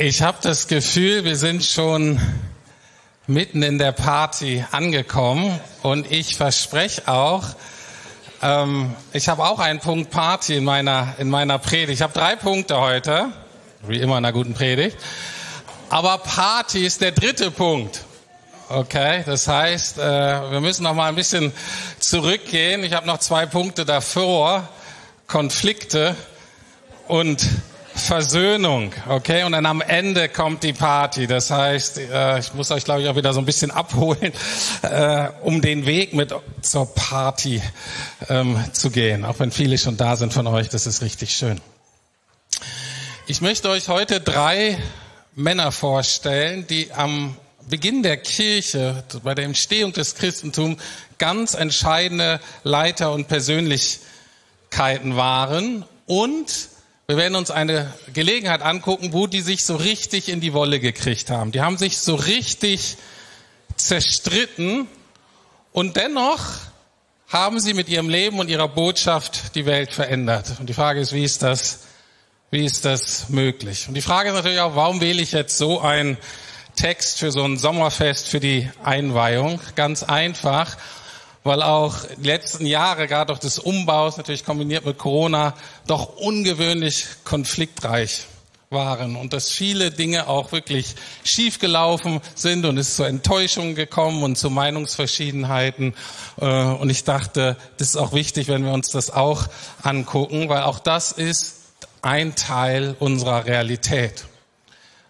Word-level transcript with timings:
Ich 0.00 0.22
habe 0.22 0.38
das 0.42 0.68
Gefühl, 0.68 1.24
wir 1.24 1.34
sind 1.34 1.64
schon 1.64 2.20
mitten 3.26 3.64
in 3.64 3.78
der 3.78 3.90
Party 3.90 4.64
angekommen 4.70 5.58
und 5.82 6.08
ich 6.12 6.36
verspreche 6.36 7.08
auch, 7.08 7.42
ähm, 8.40 8.94
ich 9.12 9.28
habe 9.28 9.44
auch 9.44 9.58
einen 9.58 9.80
Punkt 9.80 10.12
Party 10.12 10.54
in 10.54 10.62
meiner 10.62 11.16
in 11.18 11.28
meiner 11.28 11.58
Predigt. 11.58 11.94
Ich 11.94 12.02
habe 12.02 12.12
drei 12.12 12.36
Punkte 12.36 12.80
heute, 12.80 13.32
wie 13.88 13.98
immer 13.98 14.18
in 14.18 14.24
einer 14.24 14.32
guten 14.32 14.54
Predigt. 14.54 14.96
Aber 15.88 16.18
Party 16.18 16.86
ist 16.86 17.00
der 17.00 17.10
dritte 17.10 17.50
Punkt. 17.50 18.04
Okay, 18.68 19.24
das 19.26 19.48
heißt, 19.48 19.98
äh, 19.98 20.02
wir 20.52 20.60
müssen 20.60 20.84
noch 20.84 20.94
mal 20.94 21.08
ein 21.08 21.16
bisschen 21.16 21.52
zurückgehen. 21.98 22.84
Ich 22.84 22.92
habe 22.92 23.08
noch 23.08 23.18
zwei 23.18 23.46
Punkte 23.46 23.84
davor: 23.84 24.68
Konflikte 25.26 26.14
und 27.08 27.44
Versöhnung, 27.98 28.92
okay? 29.08 29.44
Und 29.44 29.52
dann 29.52 29.66
am 29.66 29.80
Ende 29.80 30.28
kommt 30.28 30.62
die 30.62 30.72
Party. 30.72 31.26
Das 31.26 31.50
heißt, 31.50 31.98
äh, 31.98 32.38
ich 32.38 32.54
muss 32.54 32.70
euch, 32.70 32.84
glaube 32.84 33.02
ich, 33.02 33.08
auch 33.08 33.16
wieder 33.16 33.32
so 33.32 33.40
ein 33.40 33.44
bisschen 33.44 33.70
abholen, 33.70 34.32
äh, 34.82 35.28
um 35.42 35.60
den 35.60 35.86
Weg 35.86 36.14
mit 36.14 36.34
zur 36.62 36.94
Party 36.94 37.62
ähm, 38.28 38.62
zu 38.72 38.90
gehen. 38.90 39.24
Auch 39.24 39.38
wenn 39.38 39.50
viele 39.50 39.78
schon 39.78 39.96
da 39.96 40.16
sind 40.16 40.32
von 40.32 40.46
euch, 40.46 40.68
das 40.68 40.86
ist 40.86 41.02
richtig 41.02 41.36
schön. 41.36 41.60
Ich 43.26 43.40
möchte 43.40 43.68
euch 43.68 43.88
heute 43.88 44.20
drei 44.20 44.78
Männer 45.34 45.70
vorstellen, 45.70 46.66
die 46.66 46.92
am 46.92 47.36
Beginn 47.68 48.02
der 48.02 48.16
Kirche, 48.16 49.04
bei 49.22 49.34
der 49.34 49.44
Entstehung 49.44 49.92
des 49.92 50.14
Christentums, 50.14 50.82
ganz 51.18 51.54
entscheidende 51.54 52.40
Leiter 52.64 53.12
und 53.12 53.28
Persönlichkeiten 53.28 55.16
waren 55.16 55.84
und 56.06 56.68
wir 57.10 57.16
werden 57.16 57.36
uns 57.36 57.50
eine 57.50 57.90
Gelegenheit 58.12 58.60
angucken, 58.60 59.14
wo 59.14 59.26
die 59.26 59.40
sich 59.40 59.64
so 59.64 59.76
richtig 59.76 60.28
in 60.28 60.42
die 60.42 60.52
Wolle 60.52 60.78
gekriegt 60.78 61.30
haben. 61.30 61.52
Die 61.52 61.62
haben 61.62 61.78
sich 61.78 61.96
so 61.96 62.14
richtig 62.14 62.98
zerstritten 63.76 64.86
und 65.72 65.96
dennoch 65.96 66.44
haben 67.26 67.60
sie 67.60 67.72
mit 67.72 67.88
ihrem 67.88 68.10
Leben 68.10 68.38
und 68.38 68.50
ihrer 68.50 68.68
Botschaft 68.68 69.54
die 69.54 69.64
Welt 69.64 69.90
verändert. 69.90 70.60
Und 70.60 70.68
die 70.68 70.74
Frage 70.74 71.00
ist, 71.00 71.14
wie 71.14 71.24
ist 71.24 71.42
das, 71.42 71.78
wie 72.50 72.66
ist 72.66 72.84
das 72.84 73.30
möglich? 73.30 73.88
Und 73.88 73.94
die 73.94 74.02
Frage 74.02 74.28
ist 74.28 74.34
natürlich 74.34 74.60
auch, 74.60 74.76
warum 74.76 75.00
wähle 75.00 75.22
ich 75.22 75.32
jetzt 75.32 75.56
so 75.56 75.80
einen 75.80 76.18
Text 76.76 77.20
für 77.20 77.32
so 77.32 77.42
ein 77.42 77.56
Sommerfest 77.56 78.28
für 78.28 78.38
die 78.38 78.70
Einweihung? 78.84 79.60
Ganz 79.76 80.02
einfach, 80.02 80.76
weil 81.48 81.62
auch 81.62 82.04
die 82.18 82.26
letzten 82.26 82.66
Jahre, 82.66 83.06
gerade 83.06 83.28
durch 83.28 83.38
des 83.38 83.58
Umbaus, 83.58 84.18
natürlich 84.18 84.44
kombiniert 84.44 84.84
mit 84.84 84.98
Corona, 84.98 85.54
doch 85.86 86.16
ungewöhnlich 86.16 87.06
konfliktreich 87.24 88.26
waren 88.68 89.16
und 89.16 89.32
dass 89.32 89.48
viele 89.48 89.90
Dinge 89.90 90.28
auch 90.28 90.52
wirklich 90.52 90.94
schiefgelaufen 91.24 92.20
sind 92.34 92.66
und 92.66 92.76
es 92.76 92.96
zu 92.96 93.02
Enttäuschungen 93.04 93.74
gekommen 93.74 94.24
und 94.24 94.36
zu 94.36 94.50
Meinungsverschiedenheiten. 94.50 95.94
Äh, 96.38 96.44
und 96.44 96.90
ich 96.90 97.04
dachte, 97.04 97.56
das 97.78 97.88
ist 97.88 97.96
auch 97.96 98.12
wichtig, 98.12 98.48
wenn 98.48 98.66
wir 98.66 98.72
uns 98.72 98.90
das 98.90 99.10
auch 99.10 99.46
angucken, 99.82 100.50
weil 100.50 100.64
auch 100.64 100.78
das 100.78 101.12
ist 101.12 101.56
ein 102.02 102.34
Teil 102.34 102.94
unserer 102.98 103.46
Realität 103.46 104.26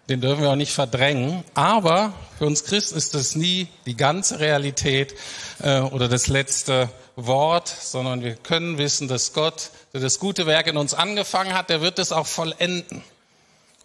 den 0.09 0.21
dürfen 0.21 0.41
wir 0.41 0.49
auch 0.49 0.55
nicht 0.55 0.73
verdrängen. 0.73 1.43
Aber 1.53 2.13
für 2.37 2.45
uns 2.45 2.63
Christen 2.63 2.97
ist 2.97 3.13
das 3.13 3.35
nie 3.35 3.67
die 3.85 3.95
ganze 3.95 4.39
Realität 4.39 5.13
äh, 5.61 5.79
oder 5.79 6.07
das 6.07 6.27
letzte 6.27 6.89
Wort, 7.15 7.67
sondern 7.67 8.23
wir 8.23 8.35
können 8.35 8.77
wissen, 8.77 9.07
dass 9.07 9.33
Gott, 9.33 9.69
der 9.93 10.01
das 10.01 10.19
gute 10.19 10.47
Werk 10.47 10.67
in 10.67 10.77
uns 10.77 10.93
angefangen 10.93 11.53
hat, 11.53 11.69
der 11.69 11.81
wird 11.81 11.99
es 11.99 12.11
auch 12.11 12.25
vollenden. 12.25 13.03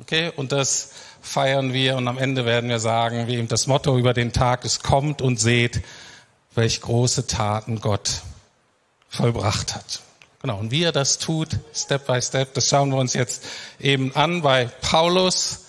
Okay, 0.01 0.33
und 0.35 0.51
das 0.51 0.91
feiern 1.21 1.73
wir 1.73 1.97
und 1.97 2.09
am 2.09 2.19
Ende 2.19 2.45
werden 2.45 2.69
wir 2.69 2.81
sagen, 2.81 3.29
wie 3.29 3.37
eben 3.37 3.47
das 3.47 3.67
Motto 3.67 3.97
über 3.97 4.13
den 4.13 4.33
Tag 4.33 4.65
ist, 4.65 4.83
kommt 4.83 5.23
und 5.23 5.39
seht, 5.39 5.83
welch 6.55 6.81
große 6.81 7.27
Taten 7.27 7.81
Gott 7.81 8.23
vollbracht 9.09 9.75
hat. 9.75 10.01
Genau, 10.43 10.59
und 10.59 10.71
wie 10.71 10.83
er 10.83 10.93
das 10.93 11.19
tut, 11.19 11.49
Step 11.73 12.07
by 12.07 12.21
Step, 12.21 12.55
das 12.55 12.69
schauen 12.69 12.91
wir 12.91 12.99
uns 12.99 13.15
jetzt 13.15 13.45
eben 13.79 14.15
an 14.17 14.43
bei 14.43 14.67
Paulus 14.81 15.64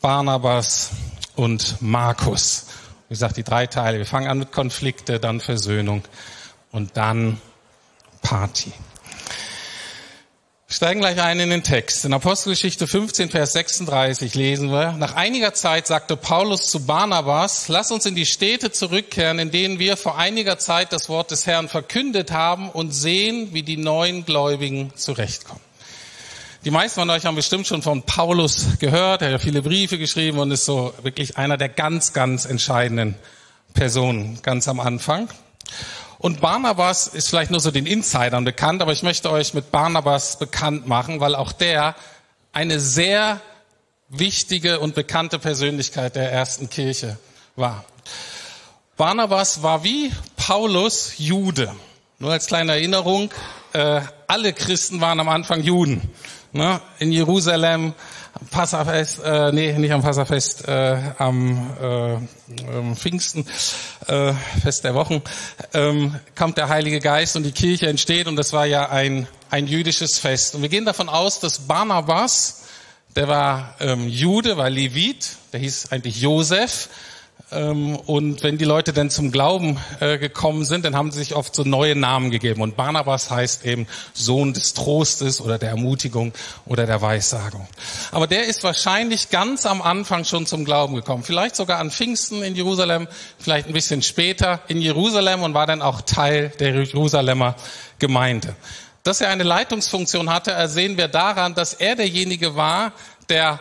Barnabas 0.00 0.90
und 1.34 1.82
Markus. 1.82 2.66
Wie 3.08 3.14
gesagt, 3.14 3.36
die 3.36 3.42
drei 3.42 3.66
Teile. 3.66 3.98
Wir 3.98 4.06
fangen 4.06 4.28
an 4.28 4.38
mit 4.38 4.52
Konflikte, 4.52 5.18
dann 5.18 5.40
Versöhnung 5.40 6.04
und 6.70 6.96
dann 6.96 7.40
Party. 8.22 8.72
Wir 10.68 10.74
steigen 10.74 11.00
gleich 11.00 11.20
ein 11.20 11.40
in 11.40 11.50
den 11.50 11.64
Text. 11.64 12.04
In 12.04 12.12
Apostelgeschichte 12.12 12.86
15, 12.86 13.30
Vers 13.30 13.54
36 13.54 14.34
lesen 14.34 14.70
wir, 14.70 14.92
nach 14.92 15.14
einiger 15.14 15.54
Zeit 15.54 15.86
sagte 15.86 16.16
Paulus 16.16 16.66
zu 16.70 16.84
Barnabas, 16.84 17.68
lass 17.68 17.90
uns 17.90 18.04
in 18.06 18.14
die 18.14 18.26
Städte 18.26 18.70
zurückkehren, 18.70 19.38
in 19.38 19.50
denen 19.50 19.78
wir 19.78 19.96
vor 19.96 20.18
einiger 20.18 20.58
Zeit 20.58 20.92
das 20.92 21.08
Wort 21.08 21.30
des 21.30 21.46
Herrn 21.46 21.68
verkündet 21.68 22.30
haben 22.30 22.70
und 22.70 22.92
sehen, 22.92 23.54
wie 23.54 23.62
die 23.62 23.78
neuen 23.78 24.26
Gläubigen 24.26 24.92
zurechtkommen. 24.94 25.67
Die 26.64 26.72
meisten 26.72 26.98
von 26.98 27.10
euch 27.10 27.24
haben 27.24 27.36
bestimmt 27.36 27.68
schon 27.68 27.82
von 27.82 28.02
Paulus 28.02 28.78
gehört. 28.80 29.22
Er 29.22 29.28
hat 29.28 29.32
ja 29.32 29.38
viele 29.38 29.62
Briefe 29.62 29.96
geschrieben 29.96 30.40
und 30.40 30.50
ist 30.50 30.64
so 30.64 30.92
wirklich 31.02 31.38
einer 31.38 31.56
der 31.56 31.68
ganz, 31.68 32.12
ganz 32.12 32.46
entscheidenden 32.46 33.14
Personen 33.74 34.40
ganz 34.42 34.66
am 34.66 34.80
Anfang. 34.80 35.28
Und 36.18 36.40
Barnabas 36.40 37.06
ist 37.06 37.28
vielleicht 37.28 37.52
nur 37.52 37.60
so 37.60 37.70
den 37.70 37.86
Insidern 37.86 38.44
bekannt, 38.44 38.82
aber 38.82 38.90
ich 38.90 39.04
möchte 39.04 39.30
euch 39.30 39.54
mit 39.54 39.70
Barnabas 39.70 40.40
bekannt 40.40 40.88
machen, 40.88 41.20
weil 41.20 41.36
auch 41.36 41.52
der 41.52 41.94
eine 42.52 42.80
sehr 42.80 43.40
wichtige 44.08 44.80
und 44.80 44.96
bekannte 44.96 45.38
Persönlichkeit 45.38 46.16
der 46.16 46.32
ersten 46.32 46.68
Kirche 46.68 47.18
war. 47.54 47.84
Barnabas 48.96 49.62
war 49.62 49.84
wie 49.84 50.10
Paulus 50.36 51.14
Jude. 51.18 51.72
Nur 52.18 52.32
als 52.32 52.46
kleine 52.46 52.72
Erinnerung, 52.72 53.30
äh, 53.74 54.00
alle 54.26 54.52
Christen 54.52 55.00
waren 55.00 55.20
am 55.20 55.28
Anfang 55.28 55.62
Juden 55.62 56.10
ne, 56.58 56.80
in 56.98 57.12
Jerusalem, 57.12 57.94
Passafest, 58.50 59.20
äh, 59.24 59.50
nee, 59.52 59.72
nicht 59.72 59.92
am 59.92 60.02
Passafest, 60.02 60.68
äh, 60.68 60.96
am 61.18 61.70
äh, 61.80 62.94
Pfingsten, 62.94 63.46
äh, 64.06 64.32
Fest 64.62 64.84
der 64.84 64.94
Wochen, 64.94 65.22
ähm, 65.72 66.14
kommt 66.36 66.56
der 66.56 66.68
Heilige 66.68 67.00
Geist 67.00 67.36
und 67.36 67.44
die 67.44 67.52
Kirche 67.52 67.88
entsteht 67.88 68.26
und 68.26 68.36
das 68.36 68.52
war 68.52 68.66
ja 68.66 68.90
ein, 68.90 69.26
ein 69.50 69.66
jüdisches 69.66 70.18
Fest. 70.18 70.54
Und 70.54 70.62
wir 70.62 70.68
gehen 70.68 70.84
davon 70.84 71.08
aus, 71.08 71.40
dass 71.40 71.60
Barnabas, 71.66 72.64
der 73.16 73.28
war 73.28 73.74
ähm, 73.80 74.08
Jude, 74.08 74.56
war 74.56 74.70
Levit, 74.70 75.30
der 75.52 75.60
hieß 75.60 75.90
eigentlich 75.90 76.20
Josef, 76.20 76.88
und 77.50 78.42
wenn 78.42 78.58
die 78.58 78.66
Leute 78.66 78.92
dann 78.92 79.08
zum 79.08 79.30
Glauben 79.30 79.78
äh, 80.00 80.18
gekommen 80.18 80.64
sind, 80.64 80.84
dann 80.84 80.94
haben 80.94 81.10
sie 81.10 81.18
sich 81.18 81.34
oft 81.34 81.54
so 81.54 81.62
neue 81.62 81.96
Namen 81.96 82.30
gegeben. 82.30 82.60
Und 82.60 82.76
Barnabas 82.76 83.30
heißt 83.30 83.64
eben 83.64 83.86
Sohn 84.12 84.52
des 84.52 84.74
Trostes 84.74 85.40
oder 85.40 85.56
der 85.56 85.70
Ermutigung 85.70 86.34
oder 86.66 86.84
der 86.84 87.00
Weissagung. 87.00 87.66
Aber 88.12 88.26
der 88.26 88.44
ist 88.44 88.64
wahrscheinlich 88.64 89.30
ganz 89.30 89.64
am 89.64 89.80
Anfang 89.80 90.26
schon 90.26 90.44
zum 90.44 90.66
Glauben 90.66 90.94
gekommen. 90.94 91.22
Vielleicht 91.22 91.56
sogar 91.56 91.78
an 91.78 91.90
Pfingsten 91.90 92.42
in 92.42 92.54
Jerusalem, 92.54 93.08
vielleicht 93.38 93.66
ein 93.66 93.72
bisschen 93.72 94.02
später 94.02 94.60
in 94.68 94.82
Jerusalem 94.82 95.42
und 95.42 95.54
war 95.54 95.66
dann 95.66 95.80
auch 95.80 96.02
Teil 96.02 96.52
der 96.60 96.82
Jerusalemer 96.82 97.54
Gemeinde. 97.98 98.54
Dass 99.04 99.22
er 99.22 99.30
eine 99.30 99.44
Leitungsfunktion 99.44 100.28
hatte, 100.28 100.50
ersehen 100.50 100.98
wir 100.98 101.08
daran, 101.08 101.54
dass 101.54 101.72
er 101.72 101.96
derjenige 101.96 102.56
war, 102.56 102.92
der 103.30 103.58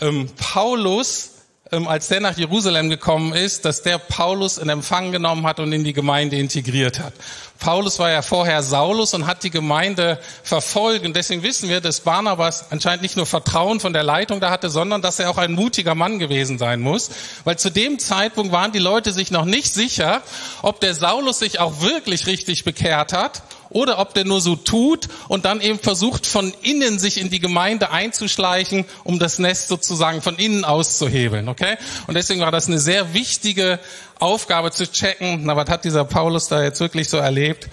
ähm, 0.00 0.28
Paulus 0.36 1.30
ähm, 1.30 1.37
als 1.70 2.08
der 2.08 2.20
nach 2.20 2.36
Jerusalem 2.36 2.88
gekommen 2.88 3.32
ist, 3.32 3.64
dass 3.64 3.82
der 3.82 3.98
Paulus 3.98 4.58
in 4.58 4.68
Empfang 4.68 5.12
genommen 5.12 5.46
hat 5.46 5.60
und 5.60 5.72
in 5.72 5.84
die 5.84 5.92
Gemeinde 5.92 6.36
integriert 6.36 6.98
hat. 6.98 7.12
Paulus 7.58 7.98
war 7.98 8.10
ja 8.10 8.22
vorher 8.22 8.62
Saulus 8.62 9.14
und 9.14 9.26
hat 9.26 9.42
die 9.42 9.50
Gemeinde 9.50 10.18
verfolgt. 10.42 11.04
Und 11.04 11.16
deswegen 11.16 11.42
wissen 11.42 11.68
wir, 11.68 11.80
dass 11.80 12.00
Barnabas 12.00 12.70
anscheinend 12.70 13.02
nicht 13.02 13.16
nur 13.16 13.26
Vertrauen 13.26 13.80
von 13.80 13.92
der 13.92 14.04
Leitung 14.04 14.40
da 14.40 14.50
hatte, 14.50 14.70
sondern 14.70 15.02
dass 15.02 15.18
er 15.18 15.28
auch 15.28 15.38
ein 15.38 15.52
mutiger 15.52 15.94
Mann 15.94 16.18
gewesen 16.18 16.58
sein 16.58 16.80
muss. 16.80 17.10
Weil 17.44 17.58
zu 17.58 17.70
dem 17.70 17.98
Zeitpunkt 17.98 18.52
waren 18.52 18.72
die 18.72 18.78
Leute 18.78 19.12
sich 19.12 19.30
noch 19.30 19.44
nicht 19.44 19.74
sicher, 19.74 20.22
ob 20.62 20.80
der 20.80 20.94
Saulus 20.94 21.40
sich 21.40 21.58
auch 21.58 21.80
wirklich 21.80 22.26
richtig 22.26 22.64
bekehrt 22.64 23.12
hat 23.12 23.42
oder 23.78 23.98
ob 23.98 24.12
der 24.14 24.24
nur 24.24 24.40
so 24.40 24.56
tut 24.56 25.08
und 25.28 25.44
dann 25.44 25.60
eben 25.60 25.78
versucht, 25.78 26.26
von 26.26 26.52
innen 26.62 26.98
sich 26.98 27.20
in 27.20 27.30
die 27.30 27.38
Gemeinde 27.38 27.90
einzuschleichen, 27.90 28.84
um 29.04 29.18
das 29.18 29.38
Nest 29.38 29.68
sozusagen 29.68 30.20
von 30.20 30.36
innen 30.36 30.64
auszuhebeln, 30.64 31.48
okay? 31.48 31.76
Und 32.06 32.14
deswegen 32.14 32.40
war 32.40 32.50
das 32.50 32.66
eine 32.66 32.80
sehr 32.80 33.14
wichtige 33.14 33.78
Aufgabe 34.18 34.72
zu 34.72 34.90
checken, 34.90 35.40
na, 35.44 35.56
was 35.56 35.70
hat 35.70 35.84
dieser 35.84 36.04
Paulus 36.04 36.48
da 36.48 36.62
jetzt 36.62 36.80
wirklich 36.80 37.08
so 37.08 37.18
erlebt? 37.18 37.68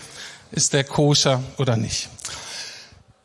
Ist 0.51 0.73
der 0.73 0.83
koscher 0.83 1.43
oder 1.57 1.75
nicht? 1.75 2.09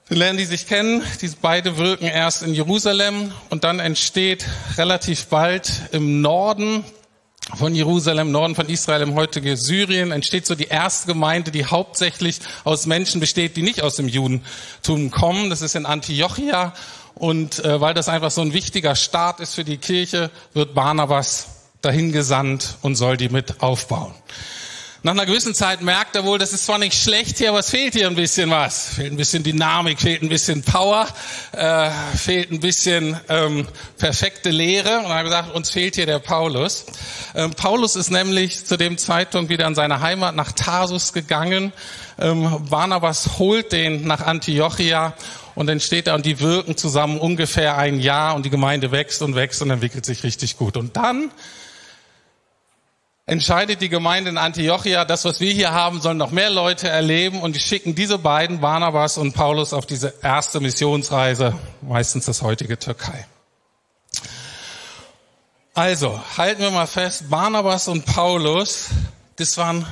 Wir 0.08 0.16
lernen 0.16 0.38
die 0.38 0.44
sich 0.44 0.66
kennen. 0.66 1.04
Die 1.20 1.30
beide 1.40 1.76
wirken 1.76 2.06
erst 2.06 2.42
in 2.42 2.52
Jerusalem 2.52 3.32
und 3.48 3.62
dann 3.62 3.78
entsteht 3.78 4.44
relativ 4.76 5.26
bald 5.26 5.70
im 5.92 6.20
Norden 6.20 6.84
von 7.56 7.74
Jerusalem, 7.74 8.30
Norden 8.30 8.54
von 8.54 8.68
Israel, 8.68 9.02
im 9.02 9.14
heutigen 9.14 9.56
Syrien, 9.56 10.12
entsteht 10.12 10.46
so 10.46 10.54
die 10.54 10.68
erste 10.68 11.06
Gemeinde, 11.06 11.50
die 11.50 11.66
hauptsächlich 11.66 12.40
aus 12.64 12.86
Menschen 12.86 13.20
besteht, 13.20 13.56
die 13.56 13.62
nicht 13.62 13.82
aus 13.82 13.96
dem 13.96 14.08
Judentum 14.08 15.10
kommen. 15.10 15.50
Das 15.50 15.62
ist 15.62 15.74
in 15.74 15.86
Antiochia 15.86 16.72
Und 17.14 17.62
äh, 17.64 17.80
weil 17.80 17.92
das 17.92 18.08
einfach 18.08 18.30
so 18.30 18.40
ein 18.40 18.52
wichtiger 18.52 18.94
Start 18.94 19.40
ist 19.40 19.54
für 19.54 19.64
die 19.64 19.76
Kirche, 19.76 20.30
wird 20.54 20.74
Barnabas 20.74 21.48
dahin 21.82 22.12
gesandt 22.12 22.76
und 22.82 22.94
soll 22.96 23.16
die 23.16 23.28
mit 23.28 23.62
aufbauen. 23.62 24.14
Nach 25.02 25.12
einer 25.12 25.24
gewissen 25.24 25.54
Zeit 25.54 25.80
merkt 25.80 26.14
er 26.14 26.26
wohl, 26.26 26.38
das 26.38 26.52
ist 26.52 26.66
zwar 26.66 26.76
nicht 26.76 26.92
schlecht 26.92 27.38
hier, 27.38 27.48
aber 27.48 27.60
es 27.60 27.70
fehlt 27.70 27.94
hier 27.94 28.06
ein 28.06 28.16
bisschen 28.16 28.50
was. 28.50 28.96
Fehlt 28.96 29.14
ein 29.14 29.16
bisschen 29.16 29.42
Dynamik, 29.42 29.98
fehlt 29.98 30.20
ein 30.20 30.28
bisschen 30.28 30.62
Power, 30.62 31.08
äh, 31.52 31.90
fehlt 32.14 32.52
ein 32.52 32.60
bisschen 32.60 33.18
ähm, 33.30 33.66
perfekte 33.96 34.50
Lehre. 34.50 34.98
Und 34.98 35.06
er 35.06 35.14
hat 35.14 35.24
gesagt, 35.24 35.54
uns 35.54 35.70
fehlt 35.70 35.94
hier 35.94 36.04
der 36.04 36.18
Paulus. 36.18 36.84
Ähm, 37.34 37.54
Paulus 37.54 37.96
ist 37.96 38.10
nämlich 38.10 38.66
zu 38.66 38.76
dem 38.76 38.98
Zeitpunkt 38.98 39.48
wieder 39.48 39.66
in 39.66 39.74
seine 39.74 40.00
Heimat 40.02 40.36
nach 40.36 40.52
Tarsus 40.52 41.14
gegangen. 41.14 41.72
Ähm, 42.18 42.66
Barnabas 42.68 43.38
holt 43.38 43.72
den 43.72 44.06
nach 44.06 44.20
Antiochia 44.26 45.14
und 45.54 45.66
dann 45.66 45.80
steht 45.80 46.08
er 46.08 46.14
und 46.14 46.26
die 46.26 46.40
wirken 46.40 46.76
zusammen 46.76 47.18
ungefähr 47.18 47.78
ein 47.78 48.00
Jahr 48.00 48.34
und 48.34 48.44
die 48.44 48.50
Gemeinde 48.50 48.92
wächst 48.92 49.22
und 49.22 49.34
wächst 49.34 49.62
und 49.62 49.70
entwickelt 49.70 50.04
sich 50.04 50.24
richtig 50.24 50.58
gut. 50.58 50.76
Und 50.76 50.98
dann 50.98 51.30
entscheidet 53.26 53.80
die 53.80 53.88
Gemeinde 53.88 54.30
in 54.30 54.38
Antiochia, 54.38 55.04
das, 55.04 55.24
was 55.24 55.40
wir 55.40 55.52
hier 55.52 55.72
haben, 55.72 56.00
sollen 56.00 56.18
noch 56.18 56.30
mehr 56.30 56.50
Leute 56.50 56.88
erleben 56.88 57.40
und 57.40 57.54
die 57.54 57.60
schicken 57.60 57.94
diese 57.94 58.18
beiden, 58.18 58.60
Barnabas 58.60 59.18
und 59.18 59.32
Paulus, 59.32 59.72
auf 59.72 59.86
diese 59.86 60.14
erste 60.22 60.60
Missionsreise, 60.60 61.54
meistens 61.82 62.26
das 62.26 62.42
heutige 62.42 62.78
Türkei. 62.78 63.26
Also, 65.74 66.20
halten 66.36 66.62
wir 66.62 66.70
mal 66.70 66.86
fest, 66.86 67.30
Barnabas 67.30 67.86
und 67.88 68.04
Paulus, 68.04 68.88
das 69.36 69.56
waren, 69.56 69.86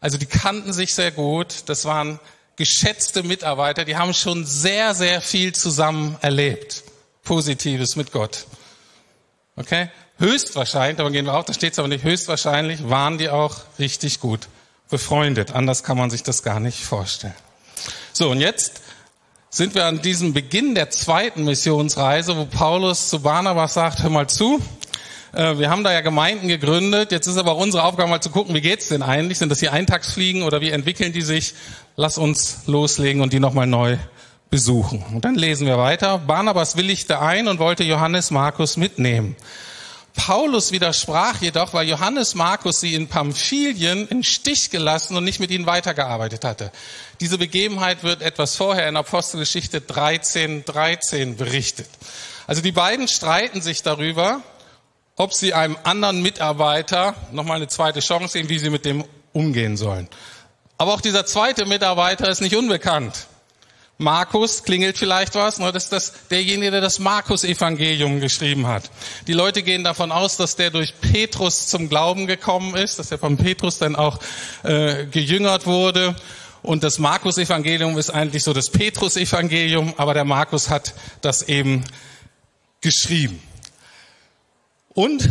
also 0.00 0.18
die 0.18 0.26
kannten 0.26 0.72
sich 0.72 0.94
sehr 0.94 1.10
gut, 1.10 1.64
das 1.66 1.86
waren 1.86 2.20
geschätzte 2.56 3.22
Mitarbeiter, 3.22 3.84
die 3.84 3.96
haben 3.96 4.12
schon 4.12 4.44
sehr, 4.44 4.94
sehr 4.94 5.20
viel 5.22 5.54
zusammen 5.54 6.18
erlebt. 6.20 6.82
Positives 7.22 7.96
mit 7.96 8.12
Gott. 8.12 8.46
Okay? 9.56 9.88
Höchstwahrscheinlich, 10.18 10.96
davon 10.96 11.12
gehen 11.12 11.26
wir 11.26 11.34
auch, 11.34 11.44
da 11.44 11.52
steht 11.52 11.72
es 11.72 11.78
aber 11.78 11.88
nicht, 11.88 12.04
höchstwahrscheinlich 12.04 12.88
waren 12.88 13.18
die 13.18 13.28
auch 13.28 13.56
richtig 13.78 14.20
gut 14.20 14.48
befreundet. 14.90 15.52
Anders 15.52 15.82
kann 15.82 15.96
man 15.96 16.10
sich 16.10 16.22
das 16.22 16.42
gar 16.42 16.60
nicht 16.60 16.82
vorstellen. 16.84 17.34
So, 18.12 18.30
und 18.30 18.40
jetzt 18.40 18.80
sind 19.50 19.74
wir 19.74 19.86
an 19.86 20.02
diesem 20.02 20.32
Beginn 20.32 20.74
der 20.74 20.90
zweiten 20.90 21.44
Missionsreise, 21.44 22.36
wo 22.36 22.44
Paulus 22.44 23.08
zu 23.08 23.20
Barnabas 23.20 23.74
sagt, 23.74 24.02
hör 24.02 24.10
mal 24.10 24.28
zu, 24.28 24.60
äh, 25.32 25.58
wir 25.58 25.70
haben 25.70 25.84
da 25.84 25.92
ja 25.92 26.00
Gemeinden 26.00 26.48
gegründet, 26.48 27.12
jetzt 27.12 27.26
ist 27.26 27.36
aber 27.36 27.56
unsere 27.56 27.84
Aufgabe 27.84 28.08
mal 28.08 28.20
zu 28.20 28.30
gucken, 28.30 28.54
wie 28.54 28.60
geht's 28.60 28.88
denn 28.88 29.02
eigentlich? 29.02 29.38
Sind 29.38 29.50
das 29.50 29.60
hier 29.60 29.72
Eintagsfliegen 29.72 30.42
oder 30.42 30.60
wie 30.60 30.70
entwickeln 30.70 31.12
die 31.12 31.22
sich? 31.22 31.54
Lass 31.96 32.18
uns 32.18 32.66
loslegen 32.66 33.22
und 33.22 33.32
die 33.32 33.40
nochmal 33.40 33.66
neu 33.66 33.98
besuchen. 34.50 35.04
Und 35.12 35.24
dann 35.24 35.34
lesen 35.34 35.66
wir 35.66 35.78
weiter. 35.78 36.18
Barnabas 36.18 36.76
willigte 36.76 37.20
ein 37.20 37.48
und 37.48 37.58
wollte 37.58 37.84
Johannes 37.84 38.30
Markus 38.30 38.76
mitnehmen. 38.76 39.36
Paulus 40.18 40.72
widersprach 40.72 41.40
jedoch, 41.40 41.72
weil 41.72 41.88
Johannes 41.88 42.34
Markus 42.34 42.80
sie 42.80 42.94
in 42.94 43.06
Pamphylien 43.06 44.08
in 44.08 44.24
Stich 44.24 44.68
gelassen 44.68 45.16
und 45.16 45.22
nicht 45.22 45.38
mit 45.38 45.52
ihnen 45.52 45.64
weitergearbeitet 45.64 46.44
hatte. 46.44 46.72
Diese 47.20 47.38
Begebenheit 47.38 48.02
wird 48.02 48.20
etwas 48.20 48.56
vorher 48.56 48.88
in 48.88 48.96
Apostelgeschichte 48.96 49.80
13, 49.80 50.64
13 50.64 51.36
berichtet. 51.36 51.88
Also 52.48 52.60
die 52.60 52.72
beiden 52.72 53.06
streiten 53.06 53.62
sich 53.62 53.82
darüber, 53.84 54.42
ob 55.14 55.32
sie 55.32 55.54
einem 55.54 55.76
anderen 55.84 56.20
Mitarbeiter 56.20 57.14
nochmal 57.30 57.58
eine 57.58 57.68
zweite 57.68 58.00
Chance 58.00 58.38
geben, 58.38 58.48
wie 58.48 58.58
sie 58.58 58.70
mit 58.70 58.84
dem 58.84 59.04
umgehen 59.32 59.76
sollen. 59.76 60.08
Aber 60.78 60.94
auch 60.94 61.00
dieser 61.00 61.26
zweite 61.26 61.64
Mitarbeiter 61.64 62.28
ist 62.28 62.40
nicht 62.40 62.56
unbekannt. 62.56 63.27
Markus 64.00 64.62
klingelt 64.62 64.96
vielleicht 64.96 65.34
was, 65.34 65.58
ne? 65.58 65.72
das 65.72 65.84
ist 65.84 65.92
das, 65.92 66.12
derjenige, 66.30 66.70
der 66.70 66.80
das 66.80 67.00
Markus-Evangelium 67.00 68.20
geschrieben 68.20 68.68
hat. 68.68 68.92
Die 69.26 69.32
Leute 69.32 69.64
gehen 69.64 69.82
davon 69.82 70.12
aus, 70.12 70.36
dass 70.36 70.54
der 70.54 70.70
durch 70.70 70.94
Petrus 71.00 71.66
zum 71.66 71.88
Glauben 71.88 72.28
gekommen 72.28 72.76
ist, 72.76 73.00
dass 73.00 73.10
er 73.10 73.18
von 73.18 73.36
Petrus 73.36 73.78
dann 73.78 73.96
auch 73.96 74.20
äh, 74.62 75.06
gejüngert 75.06 75.66
wurde. 75.66 76.14
Und 76.62 76.84
das 76.84 77.00
Markus-Evangelium 77.00 77.98
ist 77.98 78.10
eigentlich 78.10 78.44
so 78.44 78.52
das 78.52 78.70
Petrus-Evangelium, 78.70 79.94
aber 79.96 80.14
der 80.14 80.24
Markus 80.24 80.70
hat 80.70 80.94
das 81.20 81.42
eben 81.42 81.82
geschrieben. 82.80 83.42
Und 84.94 85.28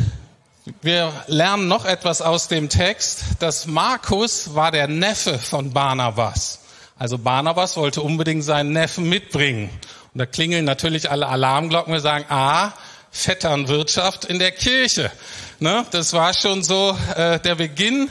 wir 0.82 1.14
lernen 1.28 1.70
noch 1.70 1.86
etwas 1.86 2.22
aus 2.22 2.50
dem 2.50 2.68
Text, 2.68 3.24
dass 3.40 3.66
Markus 3.66 4.56
war 4.56 4.72
der 4.72 4.90
Neffe 4.90 5.40
von 5.40 5.72
Barnabas. 5.72 6.60
Also 7.00 7.18
Barnabas 7.18 7.78
wollte 7.78 8.02
unbedingt 8.02 8.44
seinen 8.44 8.72
Neffen 8.72 9.08
mitbringen. 9.08 9.70
Und 10.14 10.20
da 10.20 10.26
klingeln 10.26 10.66
natürlich 10.66 11.12
alle 11.12 11.28
Alarmglocken. 11.28 11.94
Wir 11.94 12.02
sagen, 12.02 12.26
ah, 12.30 12.72
Vetternwirtschaft 13.12 14.26
in 14.26 14.40
der 14.40 14.52
Kirche. 14.52 15.12
Ne? 15.60 15.86
Das 15.92 16.14
war 16.14 16.34
schon 16.34 16.64
so 16.64 16.98
äh, 17.16 17.40
der 17.40 17.56
Beginn. 17.56 18.10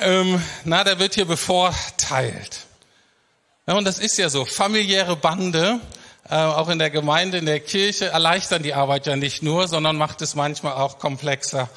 Ähm, 0.00 0.40
na, 0.64 0.84
der 0.84 0.98
wird 0.98 1.14
hier 1.14 1.24
bevorteilt. 1.24 2.60
Ja, 3.66 3.74
und 3.74 3.84
das 3.84 3.98
ist 3.98 4.18
ja 4.18 4.28
so. 4.28 4.44
Familiäre 4.44 5.16
Bande, 5.16 5.80
äh, 6.28 6.34
auch 6.34 6.68
in 6.68 6.78
der 6.78 6.90
Gemeinde, 6.90 7.38
in 7.38 7.46
der 7.46 7.60
Kirche, 7.60 8.06
erleichtern 8.06 8.62
die 8.62 8.74
Arbeit 8.74 9.06
ja 9.06 9.16
nicht 9.16 9.42
nur, 9.42 9.68
sondern 9.68 9.96
macht 9.96 10.22
es 10.22 10.34
manchmal 10.34 10.74
auch 10.74 10.98
komplexer 10.98 11.68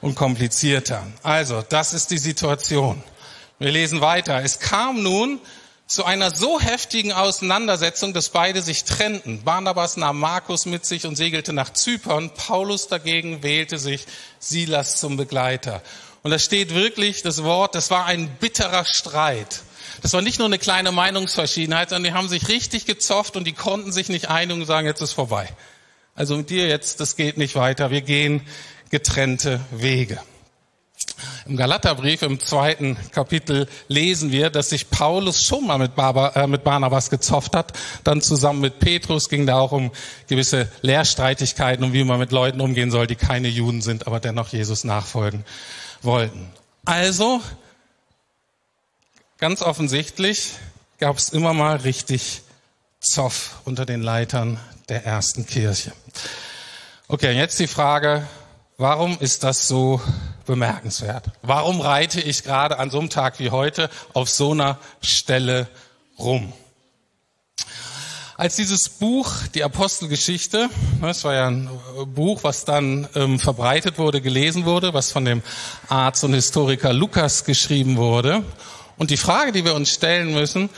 und 0.00 0.14
komplizierter. 0.14 1.02
Also, 1.22 1.62
das 1.68 1.94
ist 1.94 2.10
die 2.10 2.18
Situation. 2.18 3.02
Wir 3.58 3.70
lesen 3.70 4.00
weiter. 4.00 4.42
Es 4.42 4.60
kam 4.60 5.02
nun 5.02 5.40
zu 5.86 6.04
einer 6.04 6.30
so 6.30 6.60
heftigen 6.60 7.12
Auseinandersetzung, 7.12 8.14
dass 8.14 8.30
beide 8.30 8.62
sich 8.62 8.84
trennten. 8.84 9.42
Barnabas 9.42 9.96
nahm 9.96 10.18
Markus 10.18 10.64
mit 10.64 10.86
sich 10.86 11.06
und 11.06 11.16
segelte 11.16 11.52
nach 11.52 11.72
Zypern. 11.72 12.30
Paulus 12.34 12.88
dagegen 12.88 13.42
wählte 13.42 13.78
sich 13.78 14.06
Silas 14.38 14.98
zum 14.98 15.16
Begleiter. 15.16 15.82
Und 16.22 16.30
da 16.30 16.38
steht 16.38 16.74
wirklich 16.74 17.22
das 17.22 17.44
Wort, 17.44 17.74
das 17.74 17.90
war 17.90 18.06
ein 18.06 18.28
bitterer 18.40 18.86
Streit. 18.86 19.60
Das 20.00 20.14
war 20.14 20.22
nicht 20.22 20.38
nur 20.38 20.46
eine 20.46 20.58
kleine 20.58 20.90
Meinungsverschiedenheit, 20.90 21.90
sondern 21.90 22.12
die 22.12 22.16
haben 22.16 22.28
sich 22.28 22.48
richtig 22.48 22.86
gezofft 22.86 23.36
und 23.36 23.44
die 23.44 23.52
konnten 23.52 23.92
sich 23.92 24.08
nicht 24.08 24.30
einigen 24.30 24.62
und 24.62 24.66
sagen, 24.66 24.86
jetzt 24.86 25.02
ist 25.02 25.12
vorbei. 25.12 25.48
Also 26.14 26.36
mit 26.36 26.48
dir 26.48 26.66
jetzt, 26.66 27.00
das 27.00 27.16
geht 27.16 27.36
nicht 27.36 27.56
weiter. 27.56 27.90
Wir 27.90 28.00
gehen 28.00 28.40
getrennte 28.90 29.60
Wege. 29.70 30.20
Im 31.46 31.56
Galaterbrief 31.56 32.22
im 32.22 32.40
zweiten 32.40 32.96
Kapitel 33.10 33.68
lesen 33.88 34.32
wir, 34.32 34.50
dass 34.50 34.70
sich 34.70 34.90
Paulus 34.90 35.44
schon 35.44 35.66
mal 35.66 35.78
mit, 35.78 35.94
Barba, 35.94 36.30
äh, 36.30 36.46
mit 36.46 36.64
Barnabas 36.64 37.10
gezofft 37.10 37.54
hat. 37.54 37.72
Dann 38.02 38.20
zusammen 38.20 38.60
mit 38.60 38.78
Petrus 38.78 39.28
ging 39.28 39.46
da 39.46 39.58
auch 39.58 39.72
um 39.72 39.90
gewisse 40.28 40.70
Lehrstreitigkeiten, 40.82 41.84
um 41.84 41.92
wie 41.92 42.04
man 42.04 42.18
mit 42.18 42.32
Leuten 42.32 42.60
umgehen 42.60 42.90
soll, 42.90 43.06
die 43.06 43.16
keine 43.16 43.48
Juden 43.48 43.82
sind, 43.82 44.06
aber 44.06 44.20
dennoch 44.20 44.48
Jesus 44.48 44.84
nachfolgen 44.84 45.44
wollten. 46.02 46.50
Also, 46.84 47.40
ganz 49.38 49.62
offensichtlich 49.62 50.52
gab 50.98 51.16
es 51.16 51.30
immer 51.30 51.54
mal 51.54 51.76
richtig 51.76 52.42
Zoff 53.00 53.60
unter 53.64 53.84
den 53.84 54.02
Leitern 54.02 54.58
der 54.88 55.04
ersten 55.04 55.46
Kirche. 55.46 55.92
Okay, 57.08 57.36
jetzt 57.36 57.58
die 57.58 57.66
Frage, 57.66 58.26
warum 58.78 59.18
ist 59.18 59.44
das 59.44 59.68
so 59.68 60.00
bemerkenswert. 60.44 61.26
Warum 61.42 61.80
reite 61.80 62.20
ich 62.20 62.42
gerade 62.42 62.78
an 62.78 62.90
so 62.90 62.98
einem 62.98 63.10
Tag 63.10 63.38
wie 63.38 63.50
heute 63.50 63.90
auf 64.12 64.28
so 64.28 64.52
einer 64.52 64.78
Stelle 65.00 65.68
rum? 66.18 66.52
Als 68.36 68.56
dieses 68.56 68.88
Buch, 68.88 69.30
die 69.54 69.62
Apostelgeschichte, 69.62 70.68
das 71.00 71.22
war 71.22 71.34
ja 71.34 71.46
ein 71.46 71.70
Buch, 72.06 72.42
was 72.42 72.64
dann 72.64 73.06
ähm, 73.14 73.38
verbreitet 73.38 73.96
wurde, 73.96 74.20
gelesen 74.20 74.64
wurde, 74.64 74.92
was 74.92 75.12
von 75.12 75.24
dem 75.24 75.40
Arzt 75.88 76.24
und 76.24 76.34
Historiker 76.34 76.92
Lukas 76.92 77.44
geschrieben 77.44 77.96
wurde. 77.96 78.42
Und 78.96 79.10
die 79.10 79.16
Frage, 79.16 79.52
die 79.52 79.64
wir 79.64 79.76
uns 79.76 79.90
stellen 79.90 80.32
müssen, 80.32 80.68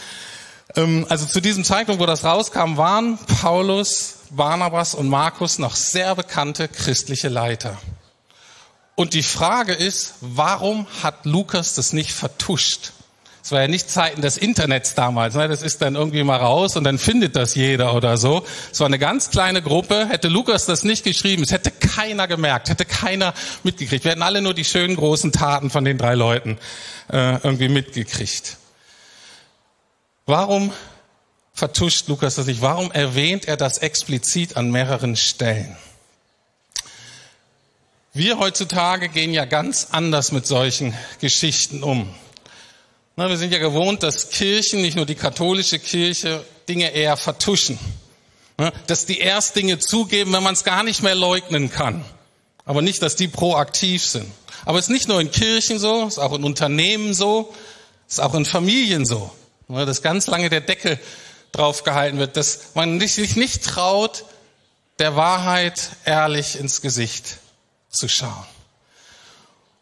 ähm, 0.74 1.06
also 1.08 1.24
zu 1.24 1.40
diesem 1.40 1.64
Zeitpunkt, 1.64 2.00
wo 2.00 2.06
das 2.06 2.24
rauskam, 2.24 2.76
waren 2.76 3.18
Paulus, 3.40 4.18
Barnabas 4.30 4.94
und 4.94 5.08
Markus 5.08 5.58
noch 5.58 5.76
sehr 5.76 6.14
bekannte 6.14 6.68
christliche 6.68 7.28
Leiter. 7.28 7.78
Und 8.96 9.12
die 9.12 9.22
Frage 9.22 9.74
ist, 9.74 10.14
warum 10.22 10.86
hat 11.02 11.26
Lukas 11.26 11.74
das 11.74 11.92
nicht 11.92 12.12
vertuscht? 12.12 12.92
Es 13.46 13.52
war 13.52 13.60
ja 13.60 13.68
nicht 13.68 13.88
Zeiten 13.88 14.22
des 14.22 14.38
Internets 14.38 14.94
damals. 14.94 15.34
Ne? 15.34 15.46
Das 15.46 15.62
ist 15.62 15.80
dann 15.80 15.94
irgendwie 15.94 16.24
mal 16.24 16.38
raus 16.38 16.76
und 16.76 16.82
dann 16.82 16.98
findet 16.98 17.36
das 17.36 17.54
jeder 17.54 17.94
oder 17.94 18.16
so. 18.16 18.44
Es 18.72 18.80
war 18.80 18.86
eine 18.86 18.98
ganz 18.98 19.30
kleine 19.30 19.62
Gruppe. 19.62 20.08
Hätte 20.08 20.26
Lukas 20.26 20.66
das 20.66 20.82
nicht 20.82 21.04
geschrieben, 21.04 21.44
es 21.44 21.52
hätte 21.52 21.70
keiner 21.70 22.26
gemerkt, 22.26 22.70
hätte 22.70 22.84
keiner 22.86 23.34
mitgekriegt. 23.62 24.02
Wir 24.02 24.12
hätten 24.12 24.22
alle 24.22 24.40
nur 24.40 24.54
die 24.54 24.64
schönen 24.64 24.96
großen 24.96 25.30
Taten 25.30 25.70
von 25.70 25.84
den 25.84 25.96
drei 25.96 26.14
Leuten 26.14 26.58
äh, 27.12 27.36
irgendwie 27.36 27.68
mitgekriegt. 27.68 28.56
Warum 30.24 30.72
vertuscht 31.52 32.08
Lukas 32.08 32.34
das 32.34 32.46
nicht? 32.46 32.62
Warum 32.62 32.90
erwähnt 32.90 33.46
er 33.46 33.56
das 33.56 33.78
explizit 33.78 34.56
an 34.56 34.72
mehreren 34.72 35.14
Stellen? 35.14 35.76
Wir 38.16 38.38
heutzutage 38.38 39.10
gehen 39.10 39.34
ja 39.34 39.44
ganz 39.44 39.88
anders 39.90 40.32
mit 40.32 40.46
solchen 40.46 40.94
Geschichten 41.20 41.82
um. 41.82 42.08
wir 43.14 43.36
sind 43.36 43.52
ja 43.52 43.58
gewohnt, 43.58 44.02
dass 44.02 44.30
Kirchen, 44.30 44.80
nicht 44.80 44.96
nur 44.96 45.04
die 45.04 45.16
katholische 45.16 45.78
Kirche, 45.78 46.42
Dinge 46.66 46.92
eher 46.94 47.18
vertuschen. 47.18 47.78
Ne? 48.56 48.72
Dass 48.86 49.04
die 49.04 49.18
erst 49.18 49.54
Dinge 49.54 49.78
zugeben, 49.80 50.32
wenn 50.32 50.42
man 50.42 50.54
es 50.54 50.64
gar 50.64 50.82
nicht 50.82 51.02
mehr 51.02 51.14
leugnen 51.14 51.70
kann. 51.70 52.06
Aber 52.64 52.80
nicht, 52.80 53.02
dass 53.02 53.16
die 53.16 53.28
proaktiv 53.28 54.02
sind. 54.02 54.32
Aber 54.64 54.78
es 54.78 54.86
ist 54.86 54.92
nicht 54.92 55.08
nur 55.08 55.20
in 55.20 55.30
Kirchen 55.30 55.78
so, 55.78 56.04
es 56.04 56.14
ist 56.14 56.18
auch 56.18 56.32
in 56.32 56.42
Unternehmen 56.42 57.12
so, 57.12 57.54
es 58.08 58.14
ist 58.14 58.20
auch 58.20 58.32
in 58.32 58.46
Familien 58.46 59.04
so. 59.04 59.30
Ne? 59.68 59.84
Dass 59.84 60.00
ganz 60.00 60.26
lange 60.26 60.48
der 60.48 60.62
Deckel 60.62 60.98
drauf 61.52 61.84
gehalten 61.84 62.16
wird, 62.16 62.38
dass 62.38 62.70
man 62.72 62.98
sich 62.98 63.36
nicht 63.36 63.62
traut, 63.62 64.24
der 65.00 65.16
Wahrheit 65.16 65.90
ehrlich 66.06 66.58
ins 66.58 66.80
Gesicht 66.80 67.40
zu 67.96 68.08
schauen. 68.08 68.46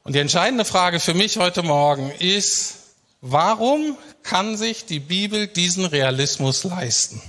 Und 0.05 0.15
die 0.15 0.21
entscheidende 0.21 0.65
Frage 0.65 1.01
für 1.01 1.15
mich 1.15 1.39
heute 1.39 1.63
Morgen 1.63 2.11
ist, 2.11 2.75
warum 3.21 3.97
kann 4.23 4.57
sich 4.57 4.85
die 4.87 5.01
Bibel 5.01 5.47
diesen 5.47 5.87
Realismus 5.87 6.65
leisten? 6.65 7.23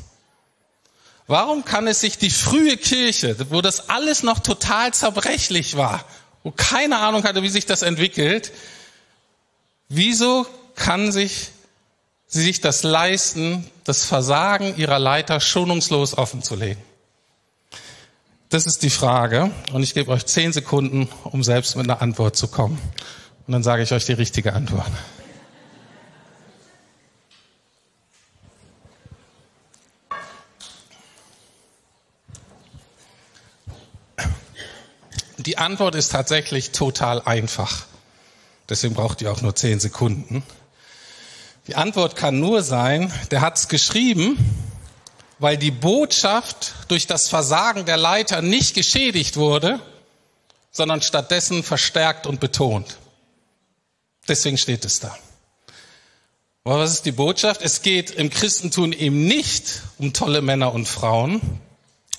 Warum 1.27 1.65
kann 1.65 1.87
es 1.87 2.01
sich 2.01 2.17
die 2.17 2.29
frühe 2.29 2.77
Kirche, 2.77 3.35
wo 3.49 3.61
das 3.61 3.89
alles 3.89 4.23
noch 4.23 4.39
total 4.39 4.93
zerbrechlich 4.93 5.75
war, 5.75 6.05
wo 6.43 6.51
keine 6.51 6.99
Ahnung 6.99 7.23
hatte, 7.23 7.41
wie 7.41 7.49
sich 7.49 7.65
das 7.65 7.81
entwickelt, 7.81 8.51
wieso 9.89 10.45
kann 10.75 11.11
sich 11.11 11.49
sie 12.27 12.43
sich 12.43 12.61
das 12.61 12.83
leisten, 12.83 13.69
das 13.85 14.03
Versagen 14.03 14.75
ihrer 14.77 14.99
Leiter 14.99 15.39
schonungslos 15.39 16.17
offenzulegen? 16.17 16.83
Das 18.55 18.65
ist 18.65 18.83
die 18.83 18.89
Frage 18.89 19.51
und 19.73 19.83
ich 19.83 19.93
gebe 19.93 20.09
euch 20.11 20.25
zehn 20.25 20.53
Sekunden, 20.53 21.09
um 21.25 21.43
selbst 21.43 21.75
mit 21.75 21.89
einer 21.89 22.01
Antwort 22.01 22.37
zu 22.37 22.47
kommen. 22.47 22.79
Und 23.45 23.51
dann 23.51 23.63
sage 23.63 23.83
ich 23.83 23.91
euch 23.91 24.05
die 24.05 24.13
richtige 24.13 24.53
Antwort. 24.53 24.89
Die 35.35 35.57
Antwort 35.57 35.95
ist 35.95 36.13
tatsächlich 36.13 36.71
total 36.71 37.21
einfach. 37.23 37.83
Deswegen 38.69 38.93
braucht 38.93 39.21
ihr 39.21 39.33
auch 39.33 39.41
nur 39.41 39.53
zehn 39.53 39.81
Sekunden. 39.81 40.43
Die 41.67 41.75
Antwort 41.75 42.15
kann 42.15 42.39
nur 42.39 42.63
sein, 42.63 43.11
der 43.31 43.41
hat 43.41 43.57
es 43.57 43.67
geschrieben, 43.67 44.37
weil 45.39 45.57
die 45.57 45.71
Botschaft 45.71 46.73
durch 46.87 47.07
das 47.07 47.27
Versagen 47.27 47.85
der 47.85 47.97
Leiter 47.97 48.41
nicht 48.41 48.73
geschädigt 48.73 49.37
wurde, 49.37 49.79
sondern 50.71 51.01
stattdessen 51.01 51.63
verstärkt 51.63 52.27
und 52.27 52.39
betont. 52.39 52.97
Deswegen 54.27 54.57
steht 54.57 54.85
es 54.85 54.99
da. 54.99 55.15
Aber 56.63 56.79
was 56.79 56.93
ist 56.93 57.05
die 57.05 57.11
Botschaft? 57.11 57.61
Es 57.61 57.81
geht 57.81 58.11
im 58.11 58.29
Christentum 58.29 58.91
eben 58.91 59.27
nicht 59.27 59.81
um 59.99 60.13
tolle 60.13 60.41
Männer 60.41 60.73
und 60.73 60.87
Frauen, 60.87 61.41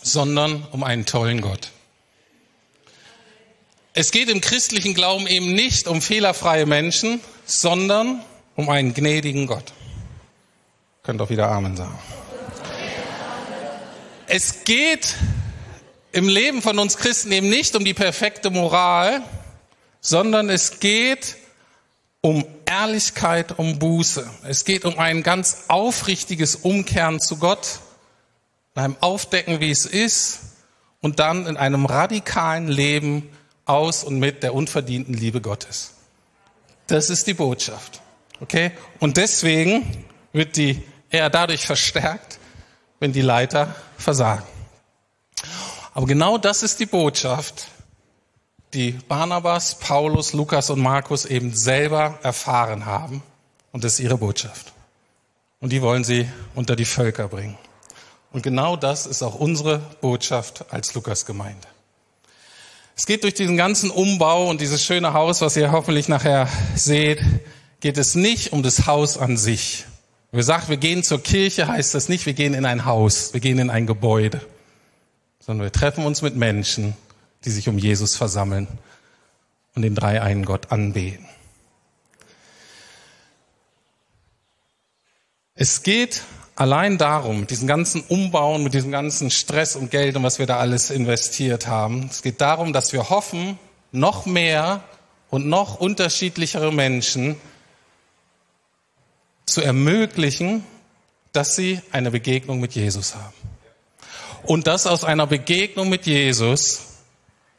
sondern 0.03 0.65
um 0.71 0.85
einen 0.85 1.05
tollen 1.05 1.41
Gott. 1.41 1.71
Es 3.93 4.13
geht 4.13 4.29
im 4.29 4.41
christlichen 4.41 4.95
Glauben 4.95 5.27
eben 5.27 5.55
nicht 5.55 5.89
um 5.89 6.01
fehlerfreie 6.01 6.67
Menschen, 6.67 7.21
sondern 7.45 8.23
um 8.55 8.69
einen 8.69 8.95
gnädigen 8.95 9.47
Gott. 9.47 9.73
Könnt 11.03 11.21
auch 11.21 11.31
wieder 11.31 11.51
Amen 11.51 11.77
sagen. 11.77 11.99
Es 14.29 14.65
geht 14.65 15.15
im 16.11 16.29
Leben 16.29 16.61
von 16.61 16.79
uns 16.79 16.97
Christen 16.97 17.31
eben 17.31 17.49
nicht 17.49 17.77
um 17.77 17.85
die 17.85 17.95
perfekte 17.95 18.51
Moral, 18.51 19.23
sondern 20.01 20.51
es 20.51 20.81
geht 20.81 21.37
um 22.23 22.45
Ehrlichkeit, 22.65 23.57
um 23.57 23.79
Buße. 23.79 24.29
Es 24.49 24.65
geht 24.65 24.85
um 24.85 24.99
ein 24.99 25.23
ganz 25.23 25.65
aufrichtiges 25.69 26.57
Umkehren 26.57 27.21
zu 27.21 27.37
Gott, 27.37 27.79
in 28.75 28.83
einem 28.83 28.97
Aufdecken, 29.01 29.61
wie 29.61 29.71
es 29.71 29.87
ist, 29.87 30.41
und 31.01 31.21
dann 31.21 31.47
in 31.47 31.57
einem 31.57 31.87
radikalen 31.87 32.67
Leben 32.67 33.31
aus 33.65 34.03
und 34.03 34.19
mit 34.19 34.43
der 34.43 34.55
unverdienten 34.55 35.15
Liebe 35.15 35.41
Gottes. 35.41 35.93
Das 36.89 37.11
ist 37.11 37.29
die 37.29 37.35
Botschaft. 37.35 38.01
Okay? 38.41 38.73
Und 38.99 39.19
deswegen 39.19 40.05
wird 40.33 40.57
die 40.57 40.83
eher 41.11 41.31
dadurch 41.31 41.65
verstärkt, 41.65 42.41
wenn 43.01 43.13
die 43.13 43.23
Leiter 43.23 43.75
versagen. 43.99 44.45
Aber 45.95 46.07
genau 46.07 46.39
das 46.39 46.63
ist 46.63 46.79
die 46.81 46.87
Botschaft, 46.87 47.69
die 48.75 48.93
Barnabas, 48.93 49.79
Paulus, 49.79 50.33
Lukas 50.33 50.71
und 50.71 50.81
Markus 50.81 51.25
eben 51.25 51.55
selber 51.55 52.19
erfahren 52.23 52.85
haben. 52.85 53.23
Und 53.73 53.85
das 53.85 53.95
ist 53.95 54.01
ihre 54.01 54.19
Botschaft. 54.19 54.73
Und 55.61 55.71
die 55.71 55.83
wollen 55.83 56.05
sie 56.05 56.29
unter 56.55 56.77
die 56.77 56.85
Völker 56.85 57.29
bringen. 57.29 57.57
Und 58.33 58.43
genau 58.43 58.77
das 58.77 59.07
ist 59.07 59.23
auch 59.23 59.35
unsere 59.35 59.79
Botschaft 60.01 60.67
als 60.71 60.95
Lukas-Gemeinde. 60.95 61.67
Es 62.95 63.07
geht 63.07 63.25
durch 63.25 63.35
diesen 63.35 63.57
ganzen 63.57 63.91
Umbau 63.91 64.49
und 64.49 64.61
dieses 64.61 64.85
schöne 64.85 65.13
Haus, 65.13 65.41
was 65.41 65.57
ihr 65.57 65.73
hoffentlich 65.73 66.09
nachher 66.09 66.49
seht, 66.75 67.21
geht 67.81 67.99
es 67.99 68.15
nicht 68.15 68.53
um 68.53 68.63
das 68.63 68.87
Haus 68.87 69.19
an 69.19 69.37
sich. 69.37 69.85
Wir 70.33 70.43
sagen, 70.43 70.69
wir 70.69 70.77
gehen 70.77 71.03
zur 71.03 71.23
Kirche, 71.23 71.69
heißt 71.69 71.95
das 71.95 72.09
nicht, 72.09 72.27
wir 72.27 72.35
gehen 72.35 72.55
in 72.55 72.67
ein 72.67 72.85
Haus, 72.85 73.33
wir 73.33 73.41
gehen 73.41 73.59
in 73.59 73.71
ein 73.71 73.87
Gebäude, 73.87 74.41
sondern 75.41 75.65
wir 75.65 75.73
treffen 75.73 76.05
uns 76.05 76.21
mit 76.23 76.37
Menschen, 76.37 76.95
die 77.45 77.51
sich 77.51 77.69
um 77.69 77.79
Jesus 77.79 78.17
versammeln 78.17 78.67
und 79.75 79.83
den 79.83 79.95
dreieinen 79.95 80.45
Gott 80.45 80.73
anbeten. 80.73 81.27
Es 85.55 85.83
geht 85.83 86.23
allein 86.57 86.99
darum, 86.99 87.47
diesen 87.47 87.69
ganzen 87.69 88.03
Umbauen 88.03 88.63
mit 88.63 88.75
diesem 88.75 88.91
ganzen 88.91 89.31
Stress 89.31 89.77
und 89.77 89.91
Geld 89.91 90.17
und 90.17 90.23
was 90.23 90.39
wir 90.39 90.47
da 90.47 90.59
alles 90.59 90.91
investiert 90.91 91.67
haben, 91.67 92.09
es 92.11 92.23
geht 92.23 92.41
darum, 92.41 92.73
dass 92.73 92.93
wir 92.93 93.09
hoffen, 93.09 93.59
noch 93.93 94.27
mehr 94.27 94.83
und 95.31 95.47
noch 95.47 95.81
unterschiedlichere 95.81 96.73
Menschen 96.73 97.37
zu 99.47 99.63
ermöglichen, 99.63 100.65
dass 101.33 101.55
sie 101.55 101.81
eine 101.93 102.11
Begegnung 102.11 102.61
mit 102.61 102.75
Jesus 102.75 103.15
haben. 103.15 103.35
Und 104.43 104.67
dass 104.67 104.87
aus 104.87 105.05
einer 105.05 105.27
Begegnung 105.27 105.89
mit 105.89 106.07
Jesus 106.07 106.87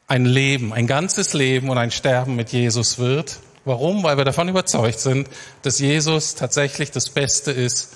ein 0.07 0.25
Leben, 0.25 0.73
ein 0.73 0.87
ganzes 0.87 1.33
Leben 1.33 1.69
und 1.69 1.77
ein 1.77 1.91
Sterben 1.91 2.35
mit 2.35 2.51
Jesus 2.51 2.97
wird. 2.97 3.39
Warum? 3.65 4.03
Weil 4.03 4.17
wir 4.17 4.23
davon 4.23 4.47
überzeugt 4.47 4.99
sind, 4.99 5.27
dass 5.61 5.79
Jesus 5.79 6.35
tatsächlich 6.35 6.91
das 6.91 7.09
Beste 7.09 7.51
ist, 7.51 7.95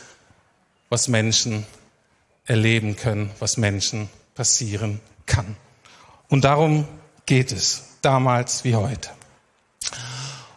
was 0.90 1.08
Menschen 1.08 1.66
erleben 2.46 2.98
können, 2.98 3.32
was 3.40 3.56
Menschen 3.56 4.10
passieren 4.36 5.00
kann. 5.26 5.56
Und 6.28 6.44
darum 6.44 6.86
geht 7.26 7.54
es, 7.54 7.84
damals 8.02 8.66
wie 8.66 8.76
heute. 8.76 9.10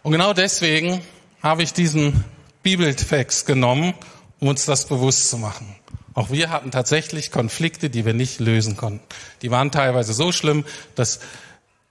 Und 0.03 0.13
genau 0.13 0.33
deswegen 0.33 1.01
habe 1.41 1.63
ich 1.63 1.73
diesen 1.73 2.25
Bibeltext 2.65 3.47
genommen, 3.47 3.95
um 4.41 4.49
uns 4.49 4.65
das 4.65 4.87
bewusst 4.87 5.31
zu 5.31 5.39
machen. 5.39 5.77
Auch 6.15 6.31
wir 6.31 6.51
hatten 6.51 6.71
tatsächlich 6.71 7.31
Konflikte, 7.31 7.91
die 7.91 8.05
wir 8.05 8.15
nicht 8.15 8.41
lösen 8.41 8.77
konnten. 8.77 9.05
Die 9.43 9.51
waren 9.51 9.71
teilweise 9.71 10.13
so 10.13 10.33
schlimm, 10.33 10.65
dass 10.95 11.21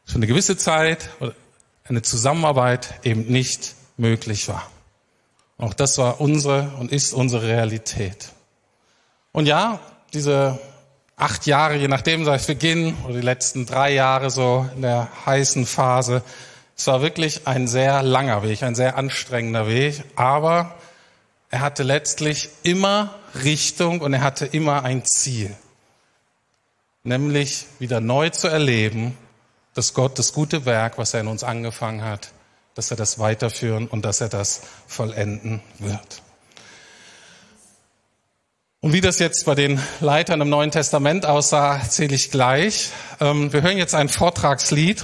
für 0.04 0.16
eine 0.16 0.28
gewisse 0.28 0.58
Zeit 0.58 1.10
eine 1.86 2.02
Zusammenarbeit 2.02 3.00
eben 3.04 3.26
nicht 3.28 3.76
möglich 3.98 4.48
war. 4.48 4.70
Auch 5.58 5.74
das 5.74 5.98
war 5.98 6.20
unsere 6.20 6.72
und 6.80 6.92
ist 6.92 7.14
unsere 7.14 7.48
Realität. 7.48 8.30
Und 9.32 9.46
ja, 9.46 9.80
diese 10.14 10.60
acht 11.16 11.46
Jahre, 11.46 11.76
je 11.76 11.88
nachdem 11.88 12.26
seit 12.26 12.46
Beginn 12.48 12.98
oder 13.06 13.16
die 13.16 13.22
letzten 13.22 13.66
drei 13.66 13.94
Jahre 13.94 14.30
so 14.30 14.68
in 14.76 14.82
der 14.82 15.08
heißen 15.26 15.66
Phase, 15.66 16.24
es 16.76 16.88
war 16.88 17.02
wirklich 17.02 17.48
ein 17.48 17.68
sehr 17.68 18.02
langer 18.02 18.44
Weg, 18.44 18.64
ein 18.64 18.76
sehr 18.76 18.98
anstrengender 18.98 19.68
Weg, 19.68 20.04
aber 20.16 20.76
er 21.50 21.62
hatte 21.62 21.84
letztlich 21.84 22.50
immer 22.64 23.14
Richtung 23.44 24.02
und 24.02 24.14
er 24.14 24.22
hatte 24.22 24.46
immer 24.46 24.84
ein 24.84 25.06
Ziel, 25.06 25.56
nämlich 27.04 27.66
wieder 27.80 28.00
neu 28.00 28.30
zu 28.30 28.48
erleben, 28.48 29.18
dass 29.76 29.94
Gott 29.94 30.18
das 30.18 30.34
gute 30.34 30.66
Werk, 30.66 30.98
was 30.98 31.14
er 31.14 31.22
in 31.22 31.28
uns 31.28 31.44
angefangen 31.44 32.04
hat, 32.04 32.32
dass 32.76 32.92
er 32.92 32.98
das 32.98 33.20
weiterführen 33.20 33.88
und 33.88 34.04
dass 34.04 34.22
er 34.22 34.30
das 34.30 34.62
vollenden 34.88 35.62
wird. 35.80 36.22
Und 38.82 38.92
wie 38.92 39.02
das 39.02 39.20
jetzt 39.20 39.46
bei 39.46 39.56
den 39.56 39.80
Leitern 40.02 40.42
im 40.42 40.50
Neuen 40.50 40.72
Testament 40.72 41.26
aussah, 41.26 41.78
erzähle 41.78 42.16
ich 42.16 42.32
gleich. 42.32 42.90
Ähm, 43.22 43.54
wir 43.54 43.62
hören 43.62 43.78
jetzt 43.78 43.96
ein 43.96 44.10
Vortragslied 44.10 45.04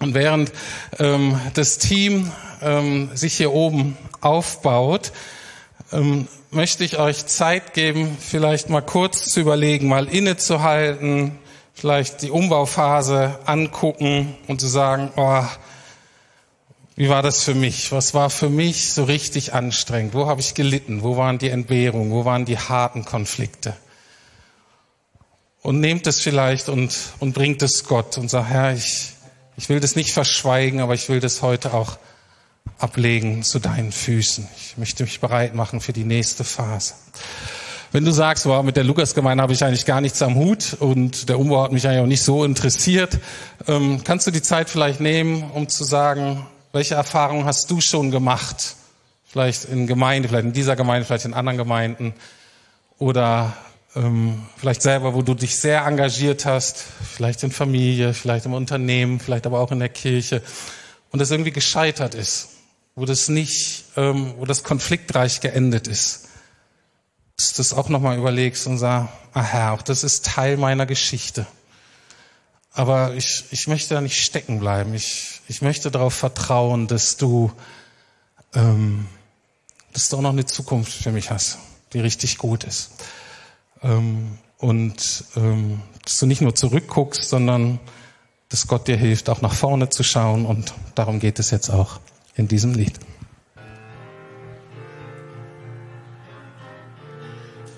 und 0.00 0.14
während 0.14 0.52
ähm, 0.98 1.40
das 1.54 1.78
Team 1.78 2.32
ähm, 2.60 3.10
sich 3.14 3.34
hier 3.34 3.52
oben 3.52 3.96
aufbaut, 4.20 5.12
möchte 6.52 6.84
ich 6.84 7.00
euch 7.00 7.26
Zeit 7.26 7.74
geben, 7.74 8.16
vielleicht 8.20 8.70
mal 8.70 8.80
kurz 8.80 9.24
zu 9.24 9.40
überlegen, 9.40 9.88
mal 9.88 10.06
innezuhalten, 10.06 11.36
vielleicht 11.74 12.22
die 12.22 12.30
Umbauphase 12.30 13.40
angucken 13.44 14.36
und 14.46 14.60
zu 14.60 14.68
sagen, 14.68 15.10
oh, 15.16 15.42
wie 16.94 17.08
war 17.08 17.22
das 17.22 17.42
für 17.42 17.56
mich? 17.56 17.90
Was 17.90 18.14
war 18.14 18.30
für 18.30 18.50
mich 18.50 18.92
so 18.92 19.02
richtig 19.02 19.52
anstrengend? 19.52 20.14
Wo 20.14 20.28
habe 20.28 20.40
ich 20.40 20.54
gelitten? 20.54 21.02
Wo 21.02 21.16
waren 21.16 21.38
die 21.38 21.50
Entbehrungen? 21.50 22.12
Wo 22.12 22.24
waren 22.24 22.44
die 22.44 22.58
harten 22.58 23.04
Konflikte? 23.04 23.74
und 25.62 25.80
nehmt 25.80 26.06
es 26.06 26.20
vielleicht 26.20 26.68
und, 26.68 26.96
und 27.18 27.34
bringt 27.34 27.62
es 27.62 27.84
Gott 27.84 28.18
und 28.18 28.30
sagt, 28.30 28.50
Herr, 28.50 28.74
ich, 28.74 29.12
ich 29.60 29.68
will 29.68 29.78
das 29.78 29.94
nicht 29.94 30.12
verschweigen, 30.12 30.80
aber 30.80 30.94
ich 30.94 31.10
will 31.10 31.20
das 31.20 31.42
heute 31.42 31.74
auch 31.74 31.98
ablegen 32.78 33.42
zu 33.42 33.58
deinen 33.58 33.92
Füßen. 33.92 34.48
Ich 34.56 34.78
möchte 34.78 35.02
mich 35.02 35.20
bereit 35.20 35.54
machen 35.54 35.82
für 35.82 35.92
die 35.92 36.04
nächste 36.04 36.44
Phase. 36.44 36.94
Wenn 37.92 38.06
du 38.06 38.10
sagst, 38.10 38.46
wow, 38.46 38.64
mit 38.64 38.78
der 38.78 38.84
Lukasgemeinde 38.84 39.42
habe 39.42 39.52
ich 39.52 39.62
eigentlich 39.62 39.84
gar 39.84 40.00
nichts 40.00 40.22
am 40.22 40.34
Hut 40.34 40.78
und 40.80 41.28
der 41.28 41.38
Umbau 41.38 41.62
hat 41.62 41.72
mich 41.72 41.86
eigentlich 41.86 42.00
auch 42.00 42.06
nicht 42.06 42.22
so 42.22 42.42
interessiert, 42.42 43.18
ähm, 43.68 44.02
kannst 44.02 44.26
du 44.26 44.30
die 44.30 44.40
Zeit 44.40 44.70
vielleicht 44.70 45.00
nehmen, 45.00 45.50
um 45.50 45.68
zu 45.68 45.84
sagen, 45.84 46.46
welche 46.72 46.94
Erfahrungen 46.94 47.44
hast 47.44 47.70
du 47.70 47.82
schon 47.82 48.10
gemacht? 48.10 48.76
Vielleicht 49.26 49.64
in 49.64 49.86
Gemeinde, 49.86 50.30
vielleicht 50.30 50.46
in 50.46 50.54
dieser 50.54 50.74
Gemeinde, 50.74 51.04
vielleicht 51.04 51.26
in 51.26 51.34
anderen 51.34 51.58
Gemeinden 51.58 52.14
oder 52.98 53.52
ähm, 53.96 54.46
vielleicht 54.56 54.82
selber, 54.82 55.14
wo 55.14 55.22
du 55.22 55.34
dich 55.34 55.56
sehr 55.56 55.84
engagiert 55.84 56.46
hast, 56.46 56.84
vielleicht 57.12 57.42
in 57.42 57.50
Familie, 57.50 58.14
vielleicht 58.14 58.46
im 58.46 58.54
Unternehmen, 58.54 59.20
vielleicht 59.20 59.46
aber 59.46 59.60
auch 59.60 59.72
in 59.72 59.80
der 59.80 59.88
Kirche 59.88 60.42
und 61.10 61.20
es 61.20 61.30
irgendwie 61.30 61.52
gescheitert 61.52 62.14
ist, 62.14 62.50
wo 62.94 63.04
das 63.04 63.28
nicht, 63.28 63.84
ähm, 63.96 64.34
wo 64.38 64.44
das 64.44 64.62
konfliktreich 64.62 65.40
geendet 65.40 65.88
ist 65.88 66.28
dass 67.40 67.54
du 67.54 67.56
das 67.56 67.72
auch 67.72 67.88
nochmal 67.88 68.18
überlegst 68.18 68.66
und 68.66 68.76
sagst, 68.76 69.08
ah 69.32 69.42
Herr, 69.42 69.72
auch 69.72 69.80
das 69.80 70.04
ist 70.04 70.26
Teil 70.26 70.58
meiner 70.58 70.84
Geschichte. 70.84 71.46
Aber 72.72 73.14
ich, 73.14 73.46
ich 73.50 73.66
möchte 73.66 73.94
da 73.94 74.02
nicht 74.02 74.22
stecken 74.22 74.60
bleiben. 74.60 74.92
Ich, 74.92 75.40
ich 75.48 75.62
möchte 75.62 75.90
darauf 75.90 76.12
vertrauen, 76.12 76.86
dass 76.86 77.16
du, 77.16 77.50
ähm, 78.54 79.06
dass 79.94 80.10
du 80.10 80.18
auch 80.18 80.20
noch 80.20 80.32
eine 80.32 80.44
Zukunft 80.44 80.92
für 80.92 81.12
mich 81.12 81.30
hast, 81.30 81.56
die 81.94 82.00
richtig 82.00 82.36
gut 82.36 82.64
ist. 82.64 82.90
Ähm, 83.82 84.38
und 84.58 85.24
ähm, 85.36 85.80
dass 86.04 86.18
du 86.18 86.26
nicht 86.26 86.42
nur 86.42 86.54
zurückguckst, 86.54 87.28
sondern 87.28 87.80
dass 88.48 88.66
Gott 88.66 88.88
dir 88.88 88.96
hilft, 88.96 89.30
auch 89.30 89.40
nach 89.40 89.54
vorne 89.54 89.88
zu 89.88 90.02
schauen. 90.02 90.44
Und 90.44 90.74
darum 90.94 91.20
geht 91.20 91.38
es 91.38 91.50
jetzt 91.50 91.70
auch 91.70 92.00
in 92.34 92.48
diesem 92.48 92.74
Lied. 92.74 92.94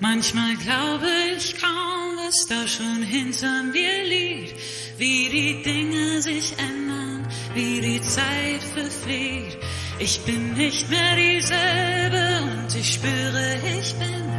Manchmal 0.01 0.57
glaube 0.57 1.07
ich 1.37 1.57
kaum, 1.61 2.17
was 2.27 2.47
da 2.49 2.67
schon 2.67 3.03
hinter 3.03 3.63
mir 3.63 4.05
liegt, 4.05 4.55
wie 4.99 5.29
die 5.29 5.63
Dinge 5.63 6.21
sich 6.21 6.59
ändern, 6.59 7.29
wie 7.55 7.81
die 7.81 8.01
Zeit 8.03 8.63
verfliegt. 8.75 9.59
Ich 10.01 10.21
bin 10.23 10.55
nicht 10.55 10.91
mehr 10.91 11.15
dieselbe 11.15 12.41
und 12.43 12.75
ich 12.75 12.95
spüre, 12.95 13.59
ich 13.79 13.95
bin 13.95 14.32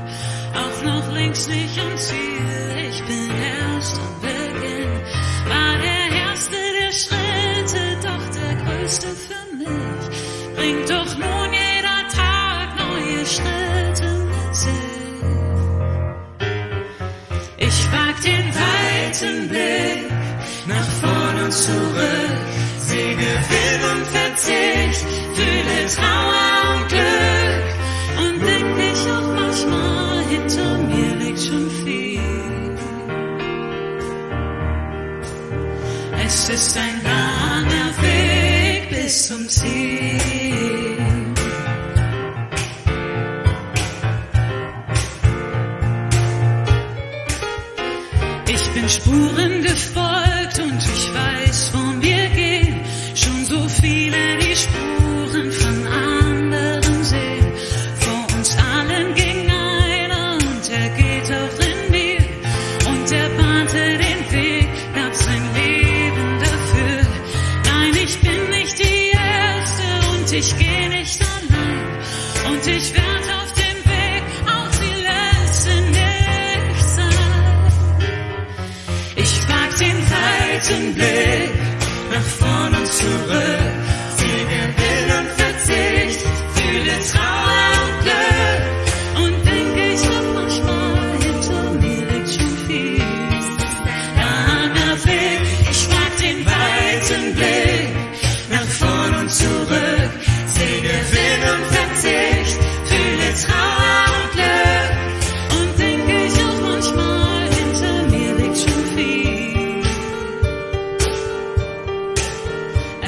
auch 0.54 0.84
noch 0.84 1.12
längst 1.14 1.50
nicht 1.50 1.80
am 1.80 1.98
Ziel. 1.98 2.88
Ich 2.90 3.04
bin 3.06 3.30
erst 3.32 4.00
am 4.00 4.22
Beginn, 4.22 4.92
war 5.48 5.78
der 5.82 6.06
erste 6.26 6.56
der 6.80 6.92
Schritte, 6.92 7.84
doch 8.02 8.26
der 8.38 8.54
größte 8.64 9.08
für 9.08 9.46
mich. 9.58 10.56
Bringt 10.56 10.90
doch 10.90 11.18
nun 11.18 11.50
jeder 11.54 12.02
Tag 12.20 12.68
neue 12.78 13.26
Schritte 13.26 14.10
mit 14.32 14.56
sich. 14.56 14.94
Ich 17.58 17.92
wag 17.92 18.22
den 18.22 18.48
weiten 18.62 19.50
Blick 19.50 20.12
nach 20.68 20.90
vorn 21.02 21.44
und 21.44 21.52
zurück, 21.52 22.38
sehe 22.80 23.16
Gewinn 23.16 23.82
und 23.92 24.06
Verzicht, 24.08 25.06
fühle 25.36 25.88
Trauer 25.96 26.33
ist 36.54 36.78
ein 36.78 37.02
langer 37.04 37.89
Weg 38.02 38.89
bis 38.89 39.28
zum 39.28 39.50
Ziel. 39.50 40.04
bin 48.74 48.89
Spuren 48.89 49.62
gefolgt 49.62 50.60
und 50.60 50.78
ich 50.78 51.13
weiß, 51.13 51.72
wo 51.74 51.83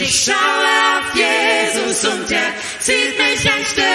ich 0.00 0.24
schaue 0.24 0.34
auf 0.34 1.14
Jesus 1.14 2.04
und 2.04 2.30
er 2.30 2.52
zieht 2.80 3.18
mich 3.18 3.52
ein 3.52 3.64
Stück 3.64 3.85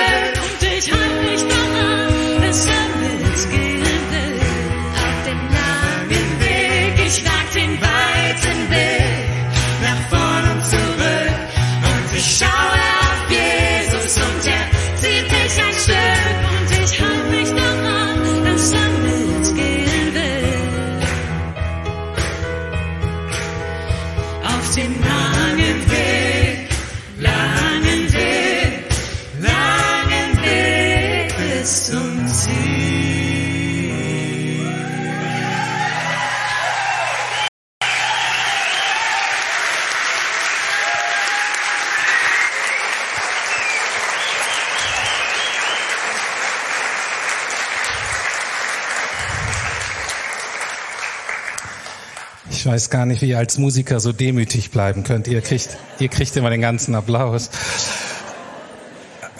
weiß 52.71 52.89
gar 52.89 53.05
nicht, 53.05 53.21
wie 53.21 53.29
ihr 53.29 53.37
als 53.37 53.57
Musiker 53.57 53.99
so 53.99 54.13
demütig 54.13 54.71
bleiben 54.71 55.03
könnt. 55.03 55.27
Ihr 55.27 55.41
kriegt, 55.41 55.77
ihr 55.99 56.07
kriegt 56.07 56.37
immer 56.37 56.49
den 56.49 56.61
ganzen 56.61 56.95
Applaus. 56.95 57.49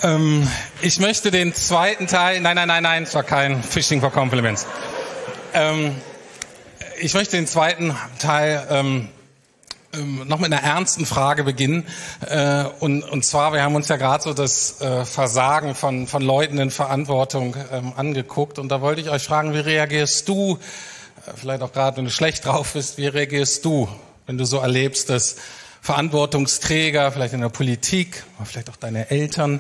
Ähm, 0.04 0.46
ich 0.82 1.00
möchte 1.00 1.32
den 1.32 1.54
zweiten 1.54 2.08
Teil, 2.08 2.42
nein, 2.42 2.58
nein, 2.58 2.68
nein, 2.68 2.84
nein, 2.84 3.04
es 3.04 3.16
war 3.16 3.24
kein 3.24 3.64
Fishing 3.64 4.02
for 4.02 4.12
Compliments. 4.12 4.68
Ähm, 5.54 5.96
ich 7.00 7.14
möchte 7.14 7.38
den 7.38 7.48
zweiten 7.48 7.96
Teil 8.20 8.68
ähm, 8.70 9.08
ähm, 9.94 10.28
noch 10.28 10.40
mit 10.40 10.52
einer 10.52 10.62
ernsten 10.62 11.06
Frage 11.06 11.46
beginnen. 11.46 11.86
Äh, 12.30 12.66
und, 12.82 13.04
und 13.04 13.24
zwar, 13.24 13.54
wir 13.54 13.64
haben 13.64 13.76
uns 13.76 13.88
ja 13.88 13.96
gerade 13.96 14.24
so 14.24 14.34
das 14.34 14.82
äh, 14.82 15.06
Versagen 15.06 15.74
von, 15.74 16.06
von 16.06 16.22
Leuten 16.22 16.58
in 16.58 16.70
Verantwortung 16.70 17.56
ähm, 17.72 17.94
angeguckt. 17.96 18.60
Und 18.60 18.68
da 18.70 18.82
wollte 18.82 19.00
ich 19.00 19.10
euch 19.10 19.24
fragen, 19.24 19.54
wie 19.54 19.60
reagierst 19.60 20.28
du, 20.28 20.60
vielleicht 21.36 21.62
auch 21.62 21.72
gerade, 21.72 21.98
wenn 21.98 22.06
du 22.06 22.12
schlecht 22.12 22.46
drauf 22.46 22.74
bist, 22.74 22.98
wie 22.98 23.08
reagierst 23.08 23.64
du, 23.66 23.88
wenn 24.26 24.38
du 24.38 24.46
so 24.46 24.58
erlebst, 24.58 25.10
dass 25.10 25.38
Verantwortungsträger, 25.82 27.12
vielleicht 27.12 27.34
in 27.34 27.42
der 27.42 27.50
Politik, 27.50 28.24
vielleicht 28.44 28.70
auch 28.70 28.76
deine 28.76 29.10
Eltern, 29.10 29.60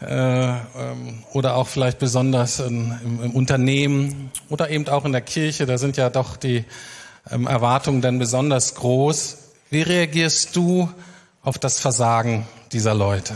äh, 0.00 0.06
ähm, 0.06 1.24
oder 1.32 1.56
auch 1.56 1.66
vielleicht 1.66 1.98
besonders 1.98 2.60
in, 2.60 2.98
im, 3.02 3.24
im, 3.24 3.30
Unternehmen 3.30 4.30
oder 4.50 4.68
eben 4.68 4.86
auch 4.88 5.06
in 5.06 5.12
der 5.12 5.22
Kirche, 5.22 5.64
da 5.64 5.78
sind 5.78 5.96
ja 5.96 6.10
doch 6.10 6.36
die 6.36 6.64
ähm, 7.30 7.46
Erwartungen 7.46 8.02
dann 8.02 8.18
besonders 8.18 8.74
groß. 8.74 9.38
Wie 9.70 9.82
reagierst 9.82 10.54
du 10.54 10.90
auf 11.42 11.58
das 11.58 11.80
Versagen 11.80 12.46
dieser 12.72 12.94
Leute? 12.94 13.34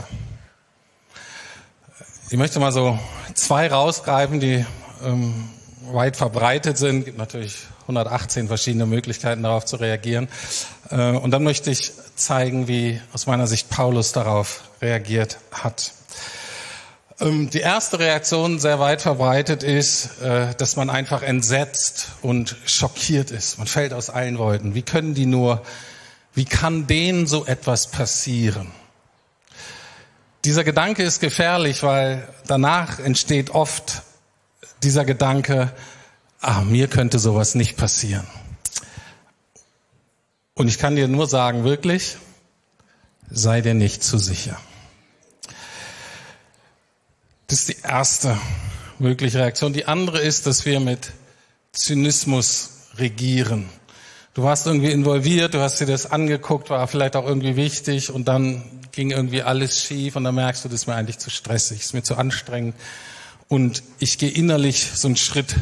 Ich 2.28 2.36
möchte 2.36 2.60
mal 2.60 2.72
so 2.72 2.98
zwei 3.34 3.66
rausgreifen, 3.68 4.38
die 4.38 4.64
ähm, 5.02 5.48
weit 5.92 6.16
verbreitet 6.16 6.78
sind. 6.78 7.00
Es 7.00 7.04
gibt 7.06 7.18
natürlich 7.18 7.56
118 7.82 8.48
verschiedene 8.48 8.86
Möglichkeiten 8.86 9.42
darauf 9.42 9.64
zu 9.64 9.76
reagieren. 9.76 10.28
Äh, 10.90 11.12
und 11.12 11.30
dann 11.30 11.42
möchte 11.42 11.70
ich 11.70 11.92
zeigen, 12.14 12.68
wie 12.68 13.00
aus 13.12 13.26
meiner 13.26 13.46
Sicht 13.46 13.70
Paulus 13.70 14.12
darauf 14.12 14.62
reagiert 14.82 15.38
hat. 15.52 15.92
Ähm, 17.20 17.50
die 17.50 17.60
erste 17.60 17.98
Reaktion 17.98 18.58
sehr 18.58 18.78
weit 18.80 19.02
verbreitet 19.02 19.62
ist, 19.62 20.20
äh, 20.22 20.54
dass 20.56 20.76
man 20.76 20.90
einfach 20.90 21.22
entsetzt 21.22 22.08
und 22.22 22.56
schockiert 22.66 23.30
ist. 23.30 23.58
Man 23.58 23.66
fällt 23.66 23.92
aus 23.92 24.10
allen 24.10 24.38
Wolken. 24.38 24.74
Wie 24.74 24.82
können 24.82 25.14
die 25.14 25.26
nur 25.26 25.62
wie 26.34 26.44
kann 26.44 26.86
denen 26.86 27.26
so 27.26 27.44
etwas 27.44 27.88
passieren? 27.88 28.68
Dieser 30.44 30.64
Gedanke 30.64 31.02
ist 31.02 31.20
gefährlich, 31.20 31.82
weil 31.82 32.26
danach 32.46 32.98
entsteht 32.98 33.50
oft 33.50 34.02
dieser 34.82 35.04
Gedanke, 35.04 35.72
ah, 36.40 36.62
mir 36.62 36.88
könnte 36.88 37.18
sowas 37.18 37.54
nicht 37.54 37.76
passieren. 37.76 38.26
Und 40.54 40.68
ich 40.68 40.78
kann 40.78 40.96
dir 40.96 41.08
nur 41.08 41.26
sagen, 41.26 41.64
wirklich, 41.64 42.16
sei 43.30 43.60
dir 43.60 43.74
nicht 43.74 44.02
zu 44.02 44.18
sicher. 44.18 44.58
Das 47.46 47.60
ist 47.60 47.68
die 47.68 47.76
erste 47.82 48.38
mögliche 48.98 49.38
Reaktion. 49.38 49.72
Die 49.72 49.86
andere 49.86 50.20
ist, 50.20 50.46
dass 50.46 50.66
wir 50.66 50.80
mit 50.80 51.12
Zynismus 51.72 52.70
regieren. 52.96 53.68
Du 54.34 54.42
warst 54.42 54.66
irgendwie 54.66 54.92
involviert, 54.92 55.54
du 55.54 55.60
hast 55.60 55.80
dir 55.80 55.86
das 55.86 56.10
angeguckt, 56.10 56.70
war 56.70 56.86
vielleicht 56.86 57.16
auch 57.16 57.26
irgendwie 57.26 57.56
wichtig 57.56 58.12
und 58.12 58.28
dann 58.28 58.62
ging 58.92 59.10
irgendwie 59.10 59.42
alles 59.42 59.80
schief 59.80 60.14
und 60.14 60.24
dann 60.24 60.34
merkst 60.34 60.64
du, 60.64 60.68
das 60.68 60.82
ist 60.82 60.86
mir 60.86 60.94
eigentlich 60.94 61.18
zu 61.18 61.30
stressig, 61.30 61.80
ist 61.80 61.94
mir 61.94 62.02
zu 62.02 62.16
anstrengend 62.16 62.76
und 63.50 63.82
ich 63.98 64.16
gehe 64.16 64.30
innerlich 64.30 64.86
so 64.94 65.08
einen 65.08 65.16
Schritt 65.16 65.56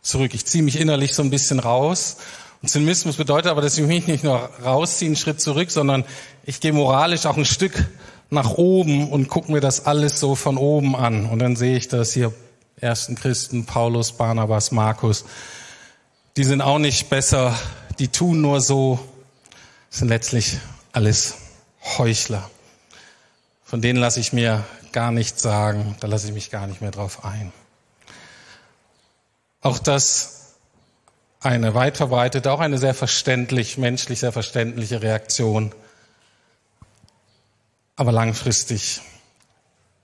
zurück. 0.00 0.32
Ich 0.34 0.46
ziehe 0.46 0.62
mich 0.62 0.78
innerlich 0.78 1.12
so 1.14 1.22
ein 1.24 1.30
bisschen 1.30 1.58
raus. 1.58 2.18
Und 2.62 2.68
Zynismus 2.68 3.16
bedeutet 3.16 3.50
aber, 3.50 3.62
dass 3.62 3.76
ich 3.76 3.84
mich 3.84 4.06
nicht 4.06 4.22
nur 4.22 4.36
rausziehe, 4.64 5.08
einen 5.08 5.16
Schritt 5.16 5.40
zurück, 5.40 5.72
sondern 5.72 6.04
ich 6.44 6.60
gehe 6.60 6.72
moralisch 6.72 7.26
auch 7.26 7.36
ein 7.36 7.44
Stück 7.44 7.88
nach 8.30 8.52
oben 8.52 9.10
und 9.10 9.28
gucke 9.28 9.50
mir 9.50 9.60
das 9.60 9.86
alles 9.86 10.20
so 10.20 10.36
von 10.36 10.56
oben 10.56 10.94
an. 10.94 11.26
Und 11.26 11.40
dann 11.40 11.56
sehe 11.56 11.76
ich 11.76 11.88
das 11.88 12.12
hier 12.12 12.32
ersten 12.76 13.16
Christen, 13.16 13.66
Paulus, 13.66 14.12
Barnabas, 14.12 14.70
Markus. 14.70 15.24
Die 16.36 16.44
sind 16.44 16.60
auch 16.60 16.78
nicht 16.78 17.10
besser 17.10 17.58
die 18.00 18.08
tun 18.08 18.40
nur 18.40 18.62
so, 18.62 18.98
sind 19.90 20.08
letztlich 20.08 20.56
alles 20.92 21.34
Heuchler. 21.98 22.50
Von 23.62 23.82
denen 23.82 24.00
lasse 24.00 24.20
ich 24.20 24.32
mir 24.32 24.64
gar 24.92 25.10
nichts 25.12 25.42
sagen, 25.42 25.96
da 26.00 26.06
lasse 26.06 26.28
ich 26.28 26.34
mich 26.34 26.50
gar 26.50 26.66
nicht 26.66 26.80
mehr 26.80 26.90
drauf 26.90 27.24
ein. 27.24 27.52
Auch 29.60 29.78
das 29.78 30.54
eine 31.40 31.74
weit 31.74 31.96
verbreitete, 31.96 32.52
auch 32.52 32.60
eine 32.60 32.78
sehr 32.78 32.94
verständlich, 32.94 33.78
menschlich 33.78 34.20
sehr 34.20 34.32
verständliche 34.32 35.02
Reaktion, 35.02 35.74
aber 37.96 38.12
langfristig 38.12 39.00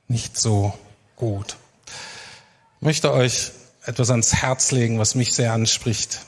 nicht 0.08 0.38
so 0.38 0.72
gut. 1.16 1.56
Ich 2.76 2.82
möchte 2.82 3.12
euch 3.12 3.52
etwas 3.84 4.10
ans 4.10 4.34
Herz 4.34 4.72
legen, 4.72 4.98
was 4.98 5.14
mich 5.14 5.34
sehr 5.34 5.52
anspricht 5.52 6.20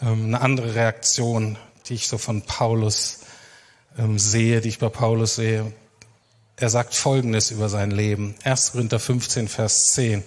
ähm, 0.00 0.26
eine 0.26 0.40
andere 0.40 0.74
Reaktion, 0.74 1.58
die 1.86 1.94
ich 1.94 2.08
so 2.08 2.18
von 2.18 2.42
Paulus 2.42 3.20
ähm, 3.98 4.18
sehe, 4.18 4.60
die 4.60 4.68
ich 4.68 4.78
bei 4.78 4.88
Paulus 4.88 5.36
sehe. 5.36 5.72
Er 6.60 6.68
sagt 6.68 6.94
Folgendes 6.94 7.50
über 7.50 7.70
sein 7.70 7.90
Leben. 7.90 8.34
1. 8.44 8.72
Korinther 8.72 9.00
15, 9.00 9.48
Vers 9.48 9.92
10. 9.92 10.22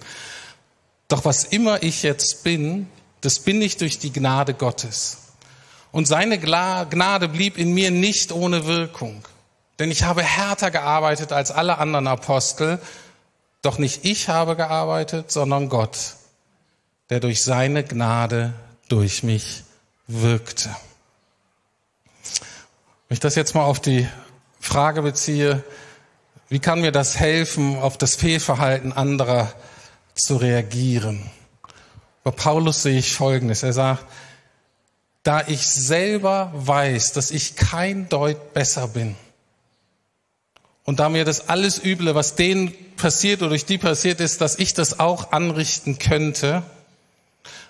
Doch 1.06 1.24
was 1.24 1.44
immer 1.44 1.84
ich 1.84 2.02
jetzt 2.02 2.42
bin, 2.42 2.88
das 3.20 3.38
bin 3.38 3.62
ich 3.62 3.76
durch 3.76 4.00
die 4.00 4.12
Gnade 4.12 4.52
Gottes. 4.52 5.18
Und 5.92 6.06
seine 6.06 6.40
Gnade 6.40 7.28
blieb 7.28 7.56
in 7.56 7.72
mir 7.72 7.92
nicht 7.92 8.32
ohne 8.32 8.66
Wirkung. 8.66 9.22
Denn 9.78 9.92
ich 9.92 10.02
habe 10.02 10.24
härter 10.24 10.72
gearbeitet 10.72 11.30
als 11.30 11.52
alle 11.52 11.78
anderen 11.78 12.08
Apostel. 12.08 12.80
Doch 13.62 13.78
nicht 13.78 14.04
ich 14.04 14.28
habe 14.28 14.56
gearbeitet, 14.56 15.30
sondern 15.30 15.68
Gott, 15.68 16.16
der 17.10 17.20
durch 17.20 17.44
seine 17.44 17.84
Gnade 17.84 18.54
durch 18.88 19.22
mich 19.22 19.62
wirkte. 20.08 20.74
Wenn 23.08 23.14
ich 23.14 23.20
das 23.20 23.36
jetzt 23.36 23.54
mal 23.54 23.64
auf 23.64 23.78
die 23.78 24.08
Frage 24.58 25.02
beziehe, 25.02 25.62
wie 26.48 26.58
kann 26.58 26.80
mir 26.80 26.92
das 26.92 27.18
helfen, 27.18 27.78
auf 27.78 27.98
das 27.98 28.16
Fehlverhalten 28.16 28.92
anderer 28.92 29.52
zu 30.14 30.36
reagieren? 30.36 31.30
Bei 32.22 32.30
Paulus 32.30 32.82
sehe 32.82 32.98
ich 32.98 33.12
Folgendes. 33.12 33.62
Er 33.62 33.72
sagt, 33.72 34.04
da 35.22 35.42
ich 35.46 35.66
selber 35.66 36.50
weiß, 36.54 37.12
dass 37.12 37.30
ich 37.30 37.56
kein 37.56 38.08
Deut 38.08 38.52
besser 38.54 38.88
bin 38.88 39.16
und 40.84 41.00
da 41.00 41.08
mir 41.08 41.24
das 41.24 41.48
alles 41.48 41.82
Üble, 41.82 42.14
was 42.14 42.34
denen 42.34 42.74
passiert 42.96 43.40
oder 43.40 43.50
durch 43.50 43.64
die 43.64 43.78
passiert 43.78 44.20
ist, 44.20 44.40
dass 44.40 44.58
ich 44.58 44.74
das 44.74 45.00
auch 45.00 45.32
anrichten 45.32 45.98
könnte, 45.98 46.62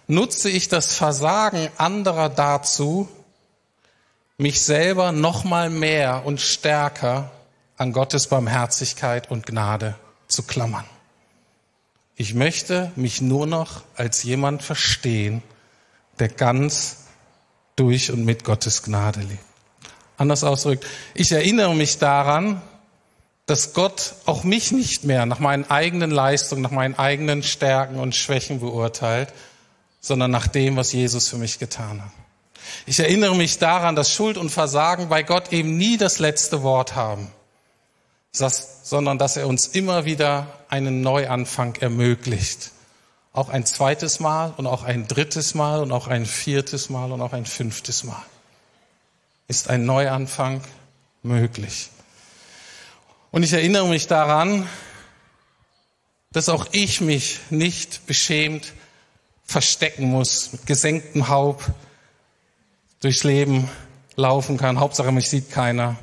nutze 0.08 0.50
ich 0.50 0.68
das 0.68 0.94
Versagen 0.94 1.68
anderer 1.78 2.28
dazu, 2.28 3.08
mich 4.36 4.62
selber 4.62 5.12
noch 5.12 5.44
mal 5.44 5.70
mehr 5.70 6.26
und 6.26 6.40
stärker 6.40 7.30
an 7.76 7.92
Gottes 7.92 8.28
Barmherzigkeit 8.28 9.30
und 9.30 9.46
Gnade 9.46 9.94
zu 10.28 10.42
klammern. 10.42 10.84
Ich 12.16 12.34
möchte 12.34 12.92
mich 12.96 13.20
nur 13.20 13.46
noch 13.46 13.82
als 13.96 14.22
jemand 14.22 14.62
verstehen, 14.62 15.42
der 16.18 16.28
ganz 16.28 16.98
durch 17.76 18.12
und 18.12 18.24
mit 18.24 18.44
Gottes 18.44 18.84
Gnade 18.84 19.20
lebt. 19.20 19.44
Anders 20.16 20.44
ausgedrückt, 20.44 20.86
ich 21.14 21.32
erinnere 21.32 21.74
mich 21.74 21.98
daran, 21.98 22.62
dass 23.46 23.74
Gott 23.74 24.14
auch 24.26 24.44
mich 24.44 24.70
nicht 24.70 25.04
mehr 25.04 25.26
nach 25.26 25.40
meinen 25.40 25.68
eigenen 25.70 26.10
Leistungen, 26.10 26.62
nach 26.62 26.70
meinen 26.70 26.96
eigenen 26.96 27.42
Stärken 27.42 27.98
und 27.98 28.14
Schwächen 28.14 28.60
beurteilt, 28.60 29.32
sondern 30.00 30.30
nach 30.30 30.46
dem, 30.46 30.76
was 30.76 30.92
Jesus 30.92 31.28
für 31.28 31.36
mich 31.36 31.58
getan 31.58 32.02
hat. 32.02 32.10
Ich 32.86 33.00
erinnere 33.00 33.34
mich 33.34 33.58
daran, 33.58 33.96
dass 33.96 34.12
Schuld 34.12 34.38
und 34.38 34.50
Versagen 34.50 35.08
bei 35.08 35.22
Gott 35.22 35.52
eben 35.52 35.76
nie 35.76 35.96
das 35.96 36.20
letzte 36.20 36.62
Wort 36.62 36.94
haben, 36.94 37.30
sondern 38.34 39.18
dass 39.18 39.36
er 39.36 39.46
uns 39.46 39.68
immer 39.68 40.04
wieder 40.04 40.46
einen 40.68 41.00
Neuanfang 41.00 41.76
ermöglicht. 41.76 42.72
Auch 43.32 43.48
ein 43.48 43.64
zweites 43.64 44.20
Mal 44.20 44.52
und 44.56 44.66
auch 44.66 44.82
ein 44.82 45.08
drittes 45.08 45.54
Mal 45.54 45.80
und 45.80 45.92
auch 45.92 46.08
ein 46.08 46.26
viertes 46.26 46.90
Mal 46.90 47.12
und 47.12 47.20
auch 47.20 47.32
ein 47.32 47.46
fünftes 47.46 48.04
Mal. 48.04 48.22
Ist 49.48 49.70
ein 49.70 49.84
Neuanfang 49.84 50.62
möglich. 51.22 51.90
Und 53.30 53.42
ich 53.42 53.52
erinnere 53.52 53.88
mich 53.88 54.06
daran, 54.06 54.68
dass 56.32 56.48
auch 56.48 56.66
ich 56.72 57.00
mich 57.00 57.40
nicht 57.50 58.06
beschämt 58.06 58.72
verstecken 59.44 60.06
muss, 60.10 60.52
mit 60.52 60.66
gesenktem 60.66 61.28
Haupt 61.28 61.66
durchs 63.00 63.24
Leben 63.24 63.68
laufen 64.16 64.56
kann. 64.56 64.80
Hauptsache, 64.80 65.12
mich 65.12 65.28
sieht 65.28 65.50
keiner, 65.50 65.96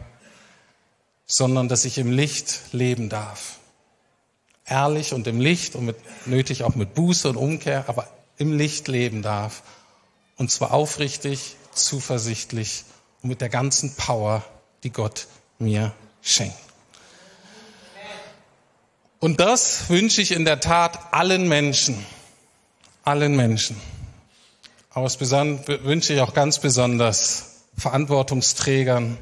sondern 1.32 1.70
dass 1.70 1.86
ich 1.86 1.98
im 1.98 2.12
Licht 2.12 2.60
leben 2.74 3.08
darf. 3.08 3.60
Ehrlich 4.66 5.14
und 5.14 5.28
im 5.28 5.40
Licht 5.40 5.76
und 5.76 5.86
mit, 5.86 5.96
nötig 6.28 6.64
auch 6.64 6.76
mit 6.76 6.94
Buße 6.94 7.30
und 7.30 7.38
Umkehr, 7.38 7.86
aber 7.88 8.08
im 8.38 8.58
Licht 8.58 8.90
leben 8.90 9.22
darf. 9.22 9.64
Und 10.36 10.52
zwar 10.52 10.74
aufrichtig 10.74 11.56
zuversichtlich 11.74 12.84
und 13.22 13.30
mit 13.30 13.40
der 13.40 13.48
ganzen 13.48 13.96
Power, 13.96 14.44
die 14.84 14.92
Gott 14.92 15.28
mir 15.58 15.94
schenkt. 16.22 16.56
Und 19.20 19.40
das 19.40 19.90
wünsche 19.90 20.22
ich 20.22 20.34
in 20.34 20.44
der 20.44 20.60
Tat 20.60 21.14
allen 21.14 21.48
Menschen, 21.48 22.06
allen 23.04 23.38
Menschen. 23.38 23.80
Aber 24.90 25.06
es 25.06 25.18
wünsche 25.22 26.14
ich 26.14 26.20
auch 26.20 26.34
ganz 26.34 26.60
besonders 26.60 27.62
Verantwortungsträgern, 27.78 29.18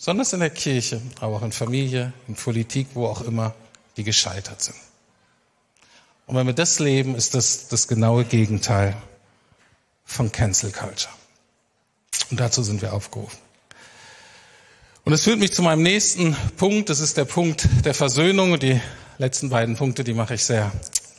besonders 0.00 0.32
in 0.32 0.40
der 0.40 0.48
Kirche, 0.48 0.98
aber 1.20 1.36
auch 1.36 1.42
in 1.42 1.52
Familie, 1.52 2.14
in 2.26 2.34
Politik, 2.34 2.88
wo 2.94 3.06
auch 3.06 3.20
immer, 3.20 3.54
die 3.98 4.02
gescheitert 4.02 4.62
sind. 4.62 4.78
Und 6.26 6.36
wenn 6.36 6.46
wir 6.46 6.54
das 6.54 6.78
leben, 6.78 7.14
ist 7.14 7.34
das 7.34 7.68
das 7.68 7.86
genaue 7.86 8.24
Gegenteil 8.24 8.96
von 10.06 10.32
Cancel 10.32 10.72
Culture. 10.72 11.12
Und 12.30 12.40
dazu 12.40 12.62
sind 12.62 12.80
wir 12.80 12.94
aufgerufen. 12.94 13.38
Und 15.04 15.12
es 15.12 15.24
führt 15.24 15.38
mich 15.38 15.52
zu 15.52 15.60
meinem 15.60 15.82
nächsten 15.82 16.34
Punkt. 16.56 16.88
Das 16.88 17.00
ist 17.00 17.18
der 17.18 17.26
Punkt 17.26 17.68
der 17.84 17.92
Versöhnung. 17.92 18.58
Die 18.58 18.80
letzten 19.18 19.50
beiden 19.50 19.76
Punkte, 19.76 20.02
die 20.02 20.14
mache 20.14 20.34
ich 20.34 20.44
sehr 20.44 20.72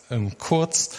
ähm, 0.09 0.35
kurz. 0.39 0.91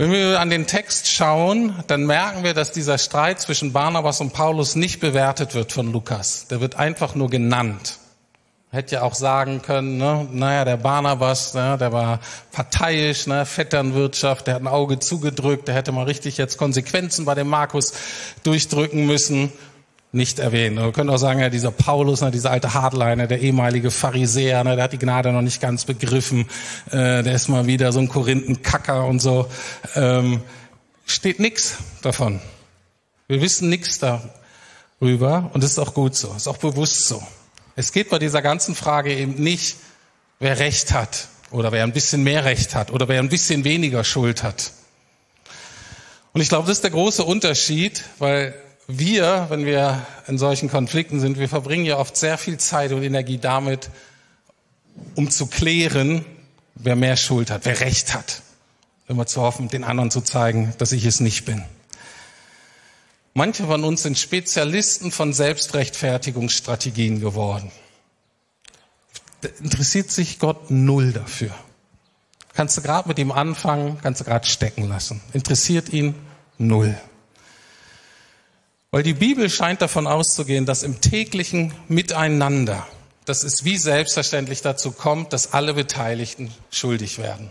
Wenn 0.00 0.12
wir 0.12 0.40
an 0.40 0.48
den 0.48 0.66
Text 0.66 1.10
schauen, 1.10 1.74
dann 1.86 2.06
merken 2.06 2.42
wir, 2.42 2.54
dass 2.54 2.72
dieser 2.72 2.96
Streit 2.96 3.38
zwischen 3.38 3.74
Barnabas 3.74 4.22
und 4.22 4.32
Paulus 4.32 4.74
nicht 4.74 4.98
bewertet 4.98 5.54
wird 5.54 5.72
von 5.72 5.92
Lukas. 5.92 6.46
Der 6.46 6.62
wird 6.62 6.76
einfach 6.76 7.14
nur 7.14 7.28
genannt. 7.28 7.98
Hätte 8.70 8.94
ja 8.94 9.02
auch 9.02 9.14
sagen 9.14 9.60
können, 9.60 9.98
ne, 9.98 10.26
naja, 10.32 10.64
der 10.64 10.78
Barnabas, 10.78 11.52
ne, 11.52 11.76
der 11.78 11.92
war 11.92 12.20
parteiisch, 12.50 13.26
ne, 13.26 13.44
Vetternwirtschaft, 13.44 14.46
der 14.46 14.54
hat 14.54 14.62
ein 14.62 14.68
Auge 14.68 15.00
zugedrückt, 15.00 15.68
der 15.68 15.74
hätte 15.74 15.92
mal 15.92 16.04
richtig 16.04 16.38
jetzt 16.38 16.56
Konsequenzen 16.56 17.26
bei 17.26 17.34
dem 17.34 17.48
Markus 17.48 17.92
durchdrücken 18.42 19.04
müssen. 19.04 19.52
Nicht 20.12 20.40
erwähnen. 20.40 20.76
Wir 20.76 20.90
können 20.90 21.08
auch 21.08 21.18
sagen, 21.18 21.38
ja, 21.38 21.50
dieser 21.50 21.70
Paulus, 21.70 22.20
ne, 22.20 22.32
dieser 22.32 22.50
alte 22.50 22.74
Hardliner, 22.74 23.28
der 23.28 23.40
ehemalige 23.40 23.92
Pharisäer, 23.92 24.64
ne, 24.64 24.74
der 24.74 24.84
hat 24.84 24.92
die 24.92 24.98
Gnade 24.98 25.32
noch 25.32 25.42
nicht 25.42 25.60
ganz 25.60 25.84
begriffen, 25.84 26.46
äh, 26.90 27.22
der 27.22 27.32
ist 27.32 27.48
mal 27.48 27.66
wieder 27.66 27.92
so 27.92 28.00
ein 28.00 28.08
Korinthenkacker 28.08 29.04
und 29.04 29.20
so. 29.20 29.48
Ähm, 29.94 30.42
steht 31.06 31.38
nix 31.38 31.76
davon. 32.02 32.40
Wir 33.28 33.40
wissen 33.40 33.68
nichts 33.68 34.00
darüber 34.00 35.50
und 35.52 35.62
das 35.62 35.72
ist 35.72 35.78
auch 35.78 35.94
gut 35.94 36.16
so, 36.16 36.34
ist 36.34 36.48
auch 36.48 36.58
bewusst 36.58 37.06
so. 37.06 37.22
Es 37.76 37.92
geht 37.92 38.10
bei 38.10 38.18
dieser 38.18 38.42
ganzen 38.42 38.74
Frage 38.74 39.14
eben 39.14 39.34
nicht, 39.34 39.76
wer 40.40 40.58
Recht 40.58 40.92
hat 40.92 41.28
oder 41.52 41.70
wer 41.70 41.84
ein 41.84 41.92
bisschen 41.92 42.24
mehr 42.24 42.44
Recht 42.44 42.74
hat 42.74 42.90
oder 42.90 43.06
wer 43.06 43.20
ein 43.20 43.28
bisschen 43.28 43.62
weniger 43.62 44.02
Schuld 44.02 44.42
hat. 44.42 44.72
Und 46.32 46.40
ich 46.40 46.48
glaube, 46.48 46.66
das 46.66 46.78
ist 46.78 46.84
der 46.84 46.90
große 46.90 47.22
Unterschied, 47.22 48.02
weil 48.18 48.54
wir, 48.98 49.46
wenn 49.48 49.64
wir 49.64 50.06
in 50.26 50.38
solchen 50.38 50.70
Konflikten 50.70 51.20
sind, 51.20 51.38
wir 51.38 51.48
verbringen 51.48 51.84
ja 51.84 51.98
oft 51.98 52.16
sehr 52.16 52.38
viel 52.38 52.58
Zeit 52.58 52.92
und 52.92 53.02
Energie 53.02 53.38
damit, 53.38 53.90
um 55.14 55.30
zu 55.30 55.46
klären, 55.46 56.24
wer 56.74 56.96
mehr 56.96 57.16
Schuld 57.16 57.50
hat, 57.50 57.64
wer 57.64 57.80
Recht 57.80 58.14
hat. 58.14 58.42
Immer 59.08 59.26
zu 59.26 59.42
hoffen, 59.42 59.68
den 59.68 59.84
anderen 59.84 60.10
zu 60.10 60.20
zeigen, 60.20 60.72
dass 60.78 60.92
ich 60.92 61.04
es 61.04 61.20
nicht 61.20 61.44
bin. 61.44 61.64
Manche 63.34 63.64
von 63.64 63.84
uns 63.84 64.02
sind 64.02 64.18
Spezialisten 64.18 65.12
von 65.12 65.32
Selbstrechtfertigungsstrategien 65.32 67.20
geworden. 67.20 67.70
Interessiert 69.62 70.10
sich 70.10 70.38
Gott 70.38 70.70
null 70.70 71.12
dafür. 71.12 71.54
Kannst 72.54 72.76
du 72.76 72.82
gerade 72.82 73.08
mit 73.08 73.18
ihm 73.18 73.32
anfangen, 73.32 73.98
kannst 74.02 74.20
du 74.20 74.24
gerade 74.24 74.46
stecken 74.46 74.88
lassen. 74.88 75.20
Interessiert 75.32 75.90
ihn 75.90 76.14
null. 76.58 77.00
Weil 78.92 79.02
die 79.04 79.14
Bibel 79.14 79.48
scheint 79.48 79.82
davon 79.82 80.06
auszugehen, 80.06 80.66
dass 80.66 80.82
im 80.82 81.00
täglichen 81.00 81.72
Miteinander, 81.88 82.86
dass 83.24 83.44
es 83.44 83.64
wie 83.64 83.76
selbstverständlich 83.76 84.62
dazu 84.62 84.90
kommt, 84.90 85.32
dass 85.32 85.52
alle 85.52 85.74
Beteiligten 85.74 86.52
schuldig 86.70 87.18
werden. 87.18 87.50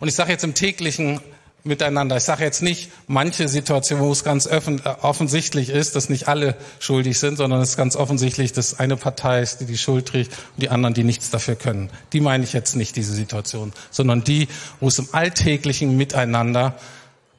Und 0.00 0.08
ich 0.08 0.14
sage 0.14 0.32
jetzt 0.32 0.42
im 0.42 0.54
täglichen 0.54 1.20
miteinander. 1.64 2.16
Ich 2.16 2.24
sage 2.24 2.44
jetzt 2.44 2.62
nicht 2.62 2.90
manche 3.06 3.48
Situationen, 3.48 4.04
wo 4.04 4.10
es 4.10 4.24
ganz 4.24 4.46
äh, 4.46 4.60
offensichtlich 5.02 5.70
ist, 5.70 5.96
dass 5.96 6.08
nicht 6.08 6.28
alle 6.28 6.56
schuldig 6.78 7.18
sind, 7.18 7.36
sondern 7.36 7.60
es 7.60 7.70
ist 7.70 7.76
ganz 7.76 7.96
offensichtlich, 7.96 8.52
dass 8.52 8.78
eine 8.78 8.96
Partei 8.96 9.42
ist, 9.42 9.60
die 9.60 9.66
die 9.66 9.78
Schuld 9.78 10.06
trägt 10.06 10.32
und 10.32 10.62
die 10.62 10.70
anderen, 10.70 10.94
die 10.94 11.04
nichts 11.04 11.30
dafür 11.30 11.56
können. 11.56 11.90
Die 12.12 12.20
meine 12.20 12.44
ich 12.44 12.52
jetzt 12.52 12.74
nicht, 12.74 12.96
diese 12.96 13.12
Situation, 13.12 13.72
sondern 13.90 14.24
die, 14.24 14.48
wo 14.80 14.88
es 14.88 14.98
im 14.98 15.08
alltäglichen 15.12 15.96
Miteinander 15.96 16.74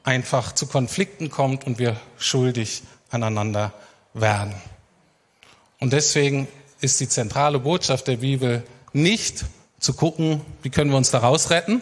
einfach 0.04 0.52
zu 0.52 0.66
Konflikten 0.66 1.30
kommt 1.30 1.66
und 1.66 1.78
wir 1.78 1.96
schuldig 2.18 2.82
aneinander 3.10 3.72
werden. 4.14 4.54
Und 5.78 5.92
deswegen 5.92 6.48
ist 6.80 7.00
die 7.00 7.08
zentrale 7.08 7.58
Botschaft 7.58 8.08
der 8.08 8.18
Bibel 8.18 8.62
nicht 8.92 9.44
zu 9.78 9.94
gucken, 9.94 10.42
wie 10.62 10.70
können 10.70 10.90
wir 10.90 10.96
uns 10.96 11.10
daraus 11.10 11.50
retten, 11.50 11.80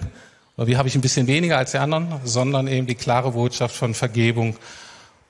oder 0.56 0.66
wie 0.66 0.76
habe 0.76 0.88
ich 0.88 0.94
ein 0.94 1.00
bisschen 1.00 1.26
weniger 1.26 1.56
als 1.56 1.70
die 1.72 1.78
anderen, 1.78 2.20
sondern 2.24 2.66
eben 2.66 2.86
die 2.86 2.94
klare 2.94 3.32
Botschaft 3.32 3.76
von 3.76 3.94
Vergebung 3.94 4.56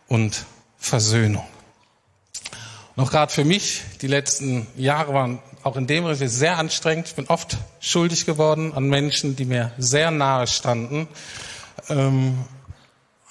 und 0.06 0.44
Versöhnung. 0.78 1.44
Auch 2.96 3.12
gerade 3.12 3.32
für 3.32 3.44
mich, 3.44 3.82
die 4.02 4.08
letzten 4.08 4.66
Jahre 4.76 5.14
waren 5.14 5.38
auch 5.62 5.76
in 5.76 5.86
dem 5.86 6.04
Bereich 6.04 6.18
sehr 6.18 6.58
anstrengend. 6.58 7.06
Ich 7.06 7.14
bin 7.14 7.28
oft 7.28 7.56
schuldig 7.78 8.26
geworden 8.26 8.72
an 8.74 8.88
Menschen, 8.88 9.36
die 9.36 9.44
mir 9.44 9.70
sehr 9.78 10.10
nahe 10.10 10.48
standen. 10.48 11.06
Ähm, 11.88 12.38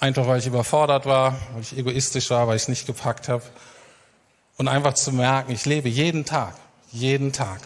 einfach 0.00 0.26
weil 0.26 0.38
ich 0.38 0.46
überfordert 0.46 1.06
war, 1.06 1.36
weil 1.52 1.62
ich 1.62 1.76
egoistisch 1.76 2.30
war, 2.30 2.46
weil 2.46 2.56
ich 2.56 2.62
es 2.62 2.68
nicht 2.68 2.86
gepackt 2.86 3.28
habe. 3.28 3.42
Und 4.56 4.68
einfach 4.68 4.94
zu 4.94 5.12
merken, 5.12 5.52
ich 5.52 5.66
lebe 5.66 5.88
jeden 5.88 6.24
Tag, 6.24 6.54
jeden 6.90 7.32
Tag 7.32 7.60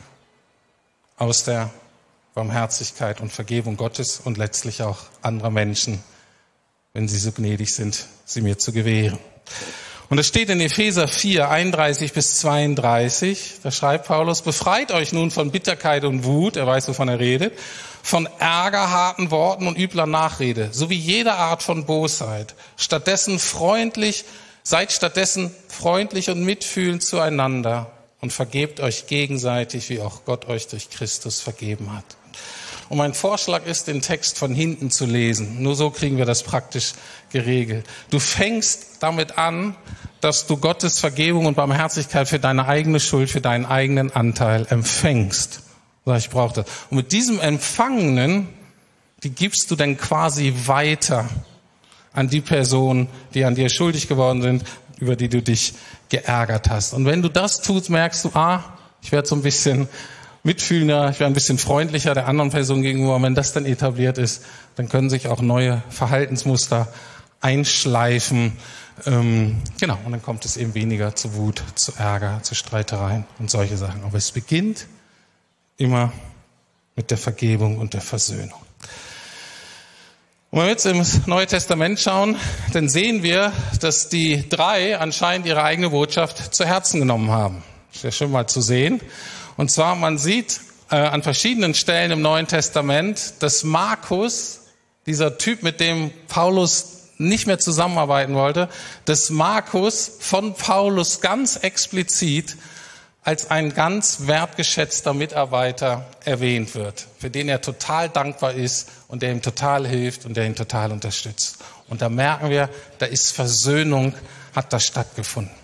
aus 1.17 1.45
der 1.45 1.71
Barmherzigkeit 2.35 3.21
und 3.21 3.33
Vergebung 3.33 3.77
Gottes 3.77 4.21
und 4.21 4.39
letztlich 4.39 4.83
auch 4.83 4.99
anderer 5.23 5.51
Menschen, 5.51 6.03
wenn 6.93 7.09
sie 7.09 7.19
so 7.19 7.33
gnädig 7.33 7.75
sind, 7.75 8.07
sie 8.25 8.41
mir 8.41 8.59
zu 8.59 8.73
gewähren. 8.73 9.19
Und 10.13 10.19
es 10.19 10.27
steht 10.27 10.51
in 10.51 10.61
Epheser 10.61 11.09
4, 11.09 11.49
31 11.49 12.13
bis 12.13 12.35
32, 12.41 13.61
da 13.63 13.71
schreibt 13.71 14.09
Paulus, 14.09 14.43
befreit 14.43 14.93
euch 14.93 15.15
nun 15.15 15.31
von 15.31 15.51
Bitterkeit 15.51 16.05
und 16.05 16.25
Wut, 16.25 16.59
er 16.59 16.67
weiß, 16.67 16.87
wovon 16.89 17.09
er 17.09 17.19
redet, 17.19 17.59
von 18.03 18.29
Ärger, 18.39 18.91
harten 18.91 19.31
Worten 19.31 19.67
und 19.67 19.79
übler 19.79 20.05
Nachrede, 20.05 20.69
sowie 20.71 20.97
jeder 20.97 21.39
Art 21.39 21.63
von 21.63 21.87
Bosheit. 21.87 22.55
Stattdessen 22.77 23.39
freundlich, 23.39 24.27
seid 24.63 24.93
stattdessen 24.93 25.51
freundlich 25.67 26.29
und 26.29 26.45
mitfühlend 26.45 27.03
zueinander 27.03 27.91
und 28.21 28.35
vergebt 28.35 28.81
euch 28.81 29.07
gegenseitig, 29.07 29.89
wie 29.89 30.03
auch 30.03 30.27
Gott 30.27 30.47
euch 30.47 30.69
durch 30.69 30.91
Christus 30.91 31.41
vergeben 31.41 31.91
hat. 31.97 32.05
Und 32.93 32.99
mein 32.99 33.15
Vorschlag 33.15 33.65
ist, 33.65 33.87
den 33.89 34.03
Text 34.03 34.39
von 34.39 34.55
hinten 34.55 34.91
zu 34.91 35.07
lesen. 35.07 35.63
Nur 35.63 35.75
so 35.75 35.89
kriegen 35.89 36.19
wir 36.19 36.27
das 36.27 36.43
praktisch 36.43 36.93
geregelt. 37.31 37.87
Du 38.11 38.19
fängst 38.19 38.99
damit 39.01 39.39
an, 39.39 39.77
dass 40.23 40.47
du 40.47 40.57
Gottes 40.57 41.01
Vergebung 41.01 41.47
und 41.47 41.57
Barmherzigkeit 41.57 42.29
für 42.29 42.39
deine 42.39 42.67
eigene 42.69 43.01
Schuld, 43.01 43.29
für 43.29 43.41
deinen 43.41 43.67
eigenen 43.67 44.13
Anteil 44.13 44.67
empfängst. 44.71 45.63
Sag 46.07 46.19
ich 46.19 46.31
brauche 46.31 46.63
das. 46.63 46.67
Und 46.91 46.97
mit 46.97 47.13
diesem 47.13 47.41
Empfangenen, 47.41 48.49
die 49.25 49.31
gibst 49.31 49.71
du 49.71 49.77
dann 49.77 49.97
quasi 49.97 50.55
weiter 50.67 51.29
an 52.13 52.29
die 52.29 52.41
Personen, 52.41 53.09
die 53.35 53.45
an 53.45 53.57
dir 53.57 53.69
schuldig 53.69 54.07
geworden 54.07 54.43
sind, 54.43 54.65
über 55.01 55.17
die 55.17 55.29
du 55.29 55.43
dich 55.43 55.75
geärgert 56.09 56.71
hast. 56.71 56.95
Und 56.95 57.05
wenn 57.05 57.21
du 57.21 57.29
das 57.29 57.61
tust, 57.61 57.91
merkst 57.91 58.25
du, 58.25 58.31
ah, 58.35 58.63
ich 59.03 59.11
werde 59.11 59.27
so 59.27 59.35
ein 59.35 59.43
bisschen 59.43 59.89
mitfühlender, 60.45 61.11
ich 61.11 61.19
wäre 61.19 61.31
ein 61.31 61.35
bisschen 61.35 61.59
freundlicher 61.59 62.15
der 62.15 62.29
anderen 62.29 62.51
Person 62.51 62.83
gegenüber. 62.83 63.17
Und 63.17 63.25
wenn 63.25 63.35
das 63.35 63.53
dann 63.53 63.67
etabliert 63.67 64.19
ist, 64.19 64.45
dann 64.77 64.89
können 64.89 65.11
sich 65.11 65.27
auch 65.27 65.41
neue 65.41 65.83
Verhaltensmuster 65.91 66.87
einschleifen. 67.43 68.57
Ähm, 69.05 69.61
genau, 69.79 69.99
und 70.05 70.13
dann 70.13 70.23
kommt 70.23 70.45
es 70.45 70.57
eben 70.57 70.75
weniger 70.75 71.15
zu 71.15 71.35
Wut, 71.35 71.63
zu 71.75 71.93
Ärger, 71.99 72.41
zu 72.43 72.55
Streitereien 72.55 73.27
und 73.39 73.51
solche 73.51 73.77
Sachen. 73.77 74.03
Aber 74.05 74.17
es 74.17 74.33
beginnt 74.33 74.87
immer 75.77 76.13
mit 76.97 77.11
der 77.11 77.19
Vergebung 77.19 77.79
und 77.79 77.95
der 77.95 78.01
Versöhnung. 78.01 78.61
Und 80.51 80.59
wenn 80.59 80.67
wir 80.67 80.71
jetzt 80.73 80.85
ins 80.85 81.27
Neue 81.27 81.47
Testament 81.47 81.99
schauen, 81.99 82.37
dann 82.73 82.89
sehen 82.89 83.23
wir, 83.23 83.53
dass 83.81 84.11
die 84.11 84.49
drei 84.49 84.99
anscheinend 84.99 85.47
ihre 85.47 85.63
eigene 85.63 85.91
Botschaft 85.91 86.55
zu 86.55 86.67
Herzen 86.67 87.01
genommen 87.01 87.31
haben. 87.31 87.63
Ist 87.93 88.05
ja 88.05 88.11
schön 88.11 88.31
mal 88.31 88.47
zu 88.47 88.61
sehen. 88.61 89.01
Und 89.57 89.71
zwar, 89.71 89.97
man 89.97 90.19
sieht 90.19 90.61
äh, 90.91 90.97
an 90.97 91.23
verschiedenen 91.23 91.75
Stellen 91.75 92.11
im 92.11 92.21
Neuen 92.21 92.47
Testament, 92.47 93.35
dass 93.41 93.65
Markus, 93.65 94.61
dieser 95.07 95.39
Typ, 95.39 95.63
mit 95.63 95.81
dem 95.81 96.11
Paulus 96.29 97.02
nicht 97.29 97.47
mehr 97.47 97.59
zusammenarbeiten 97.59 98.35
wollte, 98.35 98.69
dass 99.05 99.31
Markus 99.31 100.11
von 100.21 100.55
Paulus 100.55 101.21
ganz 101.21 101.57
explizit 101.57 102.57
als 103.25 103.51
ein 103.51 103.73
ganz 103.73 104.27
wertgeschätzter 104.27 105.15
Mitarbeiter 105.15 106.07
erwähnt 106.25 106.75
wird, 106.75 107.07
für 107.19 107.31
den 107.31 107.49
er 107.49 107.61
total 107.61 108.09
dankbar 108.09 108.55
ist 108.55 108.89
und 109.07 109.23
der 109.23 109.31
ihm 109.31 109.43
total 109.43 109.87
hilft 109.87 110.27
und 110.27 110.37
der 110.37 110.47
ihn 110.47 110.57
total 110.57 110.91
unterstützt. 110.91 111.59
Und 111.89 112.03
da 112.03 112.09
merken 112.09 112.51
wir, 112.51 112.69
da 112.99 113.07
ist 113.07 113.33
Versöhnung 113.33 114.15
hat 114.55 114.73
das 114.73 114.85
stattgefunden. 114.85 115.55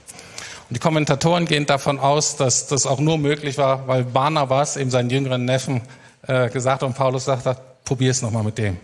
Und 0.68 0.76
die 0.76 0.80
Kommentatoren 0.80 1.46
gehen 1.46 1.66
davon 1.66 1.98
aus, 1.98 2.36
dass 2.36 2.66
das 2.66 2.86
auch 2.86 3.00
nur 3.00 3.18
möglich 3.18 3.58
war, 3.58 3.88
weil 3.88 4.04
Barnabas 4.04 4.76
eben 4.76 4.90
seinen 4.90 5.10
jüngeren 5.10 5.44
Neffen 5.44 5.82
äh, 6.26 6.50
gesagt 6.50 6.82
hat 6.82 6.86
und 6.86 6.94
Paulus 6.94 7.24
sagt 7.24 7.46
hat, 7.46 7.84
probier 7.84 8.10
es 8.10 8.22
nochmal 8.22 8.44
mit 8.44 8.58
dem. 8.58 8.76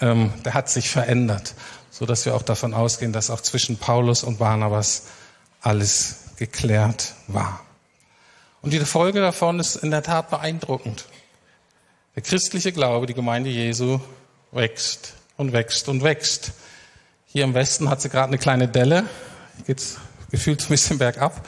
Ähm, 0.00 0.32
der 0.44 0.54
hat 0.54 0.68
sich 0.68 0.90
verändert, 0.90 1.54
so 1.90 2.06
dass 2.06 2.24
wir 2.24 2.34
auch 2.34 2.42
davon 2.42 2.74
ausgehen, 2.74 3.12
dass 3.12 3.30
auch 3.30 3.40
zwischen 3.40 3.78
Paulus 3.78 4.22
und 4.22 4.38
Barnabas 4.38 5.04
alles 5.60 6.20
geklärt 6.36 7.14
war. 7.26 7.60
Und 8.62 8.72
die 8.72 8.80
Folge 8.80 9.20
davon 9.20 9.60
ist 9.60 9.76
in 9.76 9.90
der 9.90 10.02
Tat 10.02 10.30
beeindruckend. 10.30 11.06
Der 12.14 12.22
christliche 12.22 12.72
Glaube, 12.72 13.06
die 13.06 13.14
Gemeinde 13.14 13.50
Jesu, 13.50 14.00
wächst 14.50 15.14
und 15.36 15.52
wächst 15.52 15.88
und 15.88 16.02
wächst. 16.02 16.52
Hier 17.26 17.44
im 17.44 17.54
Westen 17.54 17.88
hat 17.90 18.00
sie 18.00 18.08
gerade 18.08 18.28
eine 18.28 18.38
kleine 18.38 18.68
Delle, 18.68 19.04
geht's 19.66 19.98
gefühlt 20.30 20.62
ein 20.62 20.68
bisschen 20.68 20.98
bergab. 20.98 21.46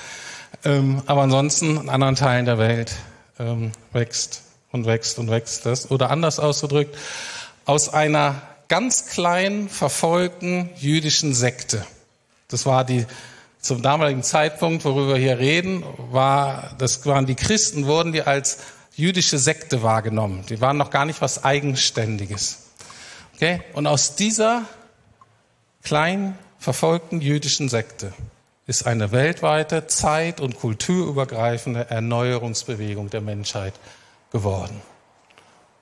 Ähm, 0.64 1.02
aber 1.06 1.22
ansonsten 1.22 1.76
in 1.76 1.88
anderen 1.88 2.16
Teilen 2.16 2.44
der 2.44 2.58
Welt 2.58 2.92
ähm, 3.38 3.72
wächst 3.92 4.42
und 4.72 4.86
wächst 4.86 5.18
und 5.18 5.30
wächst 5.30 5.66
das. 5.66 5.90
Oder 5.90 6.10
anders 6.10 6.38
ausgedrückt, 6.38 6.96
aus 7.70 7.88
einer 7.88 8.42
ganz 8.66 9.06
kleinen, 9.06 9.68
verfolgten 9.68 10.70
jüdischen 10.74 11.32
Sekte. 11.34 11.86
Das 12.48 12.66
war 12.66 12.84
die, 12.84 13.06
zum 13.60 13.80
damaligen 13.80 14.24
Zeitpunkt, 14.24 14.84
worüber 14.84 15.14
wir 15.14 15.20
hier 15.20 15.38
reden, 15.38 15.84
war, 16.10 16.74
das 16.78 17.06
waren 17.06 17.26
die 17.26 17.36
Christen, 17.36 17.86
wurden 17.86 18.10
die 18.10 18.22
als 18.22 18.58
jüdische 18.96 19.38
Sekte 19.38 19.84
wahrgenommen. 19.84 20.44
Die 20.48 20.60
waren 20.60 20.78
noch 20.78 20.90
gar 20.90 21.04
nicht 21.04 21.20
was 21.20 21.44
Eigenständiges. 21.44 22.70
Okay? 23.36 23.62
Und 23.74 23.86
aus 23.86 24.16
dieser 24.16 24.64
kleinen, 25.84 26.36
verfolgten 26.58 27.20
jüdischen 27.20 27.68
Sekte 27.68 28.12
ist 28.66 28.84
eine 28.84 29.12
weltweite, 29.12 29.86
zeit- 29.86 30.40
und 30.40 30.58
kulturübergreifende 30.58 31.88
Erneuerungsbewegung 31.88 33.10
der 33.10 33.20
Menschheit 33.20 33.74
geworden. 34.32 34.82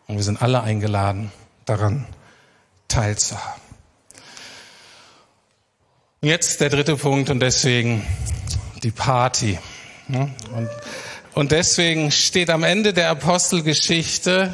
Und 0.06 0.16
wir 0.16 0.22
sind 0.22 0.42
alle 0.42 0.62
eingeladen, 0.62 1.32
daran 1.68 2.06
teilzuhaben. 2.88 3.62
Und 6.20 6.28
jetzt 6.28 6.60
der 6.60 6.70
dritte 6.70 6.96
Punkt 6.96 7.30
und 7.30 7.40
deswegen 7.40 8.04
die 8.82 8.90
Party. 8.90 9.58
Und, 10.08 10.34
und 11.34 11.52
deswegen 11.52 12.10
steht 12.10 12.50
am 12.50 12.64
Ende 12.64 12.92
der 12.92 13.10
Apostelgeschichte 13.10 14.52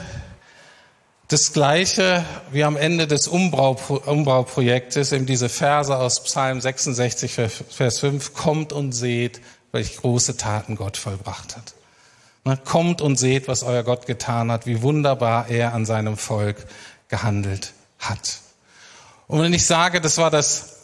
das 1.28 1.52
Gleiche 1.52 2.24
wie 2.52 2.64
am 2.64 2.76
Ende 2.76 3.06
des 3.06 3.28
Umbau, 3.28 3.78
Umbauprojektes, 4.06 5.12
eben 5.12 5.26
diese 5.26 5.48
Verse 5.48 5.96
aus 5.96 6.22
Psalm 6.24 6.60
66, 6.60 7.32
Vers 7.32 7.98
5, 8.00 8.34
kommt 8.34 8.72
und 8.72 8.92
seht, 8.92 9.40
welche 9.72 10.00
große 10.00 10.36
Taten 10.36 10.76
Gott 10.76 10.96
vollbracht 10.96 11.56
hat. 11.56 11.74
Ne, 12.44 12.58
kommt 12.62 13.00
und 13.00 13.16
seht, 13.16 13.48
was 13.48 13.62
euer 13.62 13.82
Gott 13.84 14.06
getan 14.06 14.52
hat, 14.52 14.66
wie 14.66 14.82
wunderbar 14.82 15.48
er 15.48 15.72
an 15.72 15.86
seinem 15.86 16.18
Volk 16.18 16.66
gehandelt 17.14 17.74
hat. 18.00 18.40
Und 19.28 19.40
wenn 19.40 19.52
ich 19.54 19.64
sage, 19.66 20.00
das 20.00 20.18
war 20.18 20.32
das 20.32 20.74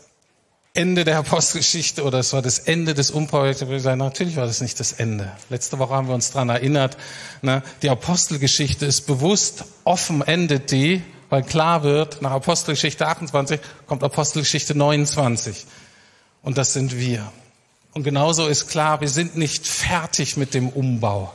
Ende 0.75 1.05
der 1.05 1.19
Apostelgeschichte 1.25 2.05
oder 2.05 2.21
es 2.21 2.33
war 2.33 2.41
das 2.41 2.61
Ende 2.61 2.95
des 2.95 3.09
sagen, 3.09 3.99
natürlich 3.99 4.37
war 4.37 4.47
das 4.47 4.61
nicht 4.61 4.79
das 4.79 4.93
Ende. 4.93 5.33
Letzte 5.49 5.81
Woche 5.81 5.93
haben 5.93 6.07
wir 6.07 6.15
uns 6.15 6.31
daran 6.31 6.51
erinnert, 6.51 6.97
ne, 7.43 7.65
die 7.83 7.91
Apostelgeschichte 7.91 8.87
ist 8.87 9.09
bewusst 9.09 9.65
offen, 9.83 10.23
endet 10.23 10.71
die, 10.71 11.03
weil 11.31 11.43
klar 11.43 11.83
wird, 11.83 12.23
nach 12.23 12.31
Apostelgeschichte 12.31 13.09
28 13.09 13.61
kommt 13.89 14.05
Apostelgeschichte 14.05 14.77
29. 14.77 15.67
Und 16.43 16.59
das 16.59 16.73
sind 16.75 16.97
wir. 16.97 17.33
Und 17.93 18.05
genauso 18.05 18.47
ist 18.47 18.69
klar, 18.69 19.01
wir 19.01 19.09
sind 19.09 19.37
nicht 19.37 19.67
fertig 19.67 20.37
mit 20.37 20.55
dem 20.55 20.69
Umbau. 20.69 21.35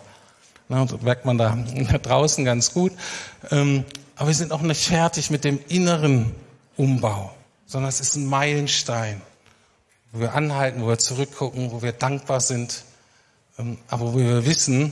Na, 0.70 0.86
das 0.86 1.02
merkt 1.02 1.26
man 1.26 1.38
da 1.38 1.54
draußen 2.02 2.46
ganz 2.46 2.74
gut. 2.74 2.94
Ähm, 3.52 3.84
aber 4.16 4.28
wir 4.28 4.36
sind 4.36 4.52
auch 4.52 4.62
nicht 4.62 4.88
fertig 4.88 5.30
mit 5.30 5.44
dem 5.44 5.60
inneren 5.68 6.34
Umbau, 6.78 7.34
sondern 7.66 7.90
es 7.90 8.00
ist 8.00 8.16
ein 8.16 8.26
Meilenstein, 8.26 9.22
wo 10.12 10.20
wir 10.20 10.34
anhalten, 10.34 10.82
wo 10.82 10.88
wir 10.88 10.98
zurückgucken, 10.98 11.72
wo 11.72 11.82
wir 11.82 11.92
dankbar 11.92 12.40
sind, 12.40 12.84
ähm, 13.58 13.78
aber 13.88 14.14
wo 14.14 14.18
wir 14.18 14.46
wissen, 14.46 14.92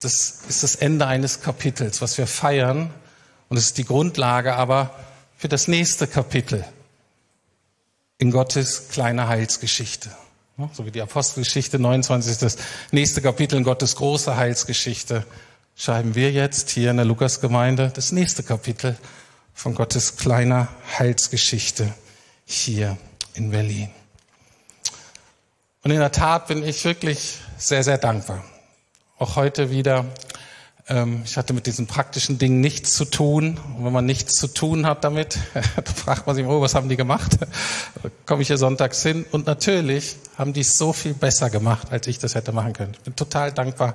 das 0.00 0.42
ist 0.48 0.62
das 0.62 0.76
Ende 0.76 1.06
eines 1.06 1.40
Kapitels, 1.40 2.02
was 2.02 2.18
wir 2.18 2.26
feiern. 2.26 2.90
Und 3.48 3.56
es 3.56 3.66
ist 3.66 3.78
die 3.78 3.84
Grundlage 3.84 4.54
aber 4.54 4.90
für 5.36 5.48
das 5.48 5.68
nächste 5.68 6.06
Kapitel 6.06 6.64
in 8.18 8.30
Gottes 8.30 8.88
kleiner 8.90 9.28
Heilsgeschichte. 9.28 10.10
So 10.72 10.86
wie 10.86 10.90
die 10.90 11.02
Apostelgeschichte 11.02 11.78
29 11.78 12.32
ist 12.32 12.42
das 12.42 12.56
nächste 12.90 13.20
Kapitel 13.20 13.56
in 13.56 13.64
Gottes 13.64 13.96
große 13.96 14.36
Heilsgeschichte. 14.36 15.26
Schreiben 15.78 16.14
wir 16.14 16.32
jetzt 16.32 16.70
hier 16.70 16.90
in 16.90 16.96
der 16.96 17.04
Lukasgemeinde 17.04 17.92
das 17.94 18.10
nächste 18.10 18.42
Kapitel 18.42 18.96
von 19.52 19.74
Gottes 19.74 20.16
kleiner 20.16 20.68
Heilsgeschichte 20.98 21.92
hier 22.46 22.96
in 23.34 23.50
Berlin. 23.50 23.90
Und 25.84 25.90
in 25.90 25.98
der 25.98 26.12
Tat 26.12 26.46
bin 26.48 26.64
ich 26.64 26.82
wirklich 26.86 27.36
sehr, 27.58 27.84
sehr 27.84 27.98
dankbar. 27.98 28.42
Auch 29.18 29.36
heute 29.36 29.70
wieder 29.70 30.06
ähm, 30.88 31.22
ich 31.24 31.36
hatte 31.36 31.52
mit 31.52 31.66
diesen 31.66 31.86
praktischen 31.86 32.38
Dingen 32.38 32.60
nichts 32.60 32.94
zu 32.94 33.04
tun. 33.04 33.58
Und 33.76 33.84
wenn 33.84 33.92
man 33.92 34.06
nichts 34.06 34.34
zu 34.34 34.46
tun 34.46 34.86
hat 34.86 35.04
damit, 35.04 35.38
dann 35.54 35.94
fragt 35.94 36.26
man 36.26 36.36
sich, 36.36 36.46
oh, 36.46 36.60
was 36.60 36.74
haben 36.74 36.88
die 36.88 36.96
gemacht? 36.96 37.38
Komme 38.24 38.42
ich 38.42 38.48
hier 38.48 38.58
sonntags 38.58 39.02
hin? 39.02 39.26
Und 39.30 39.46
natürlich 39.46 40.16
haben 40.38 40.52
die 40.52 40.60
es 40.60 40.74
so 40.74 40.92
viel 40.92 41.14
besser 41.14 41.50
gemacht, 41.50 41.88
als 41.90 42.06
ich 42.06 42.18
das 42.18 42.34
hätte 42.34 42.52
machen 42.52 42.72
können. 42.72 42.92
Ich 42.92 43.00
bin 43.00 43.16
total 43.16 43.52
dankbar, 43.52 43.94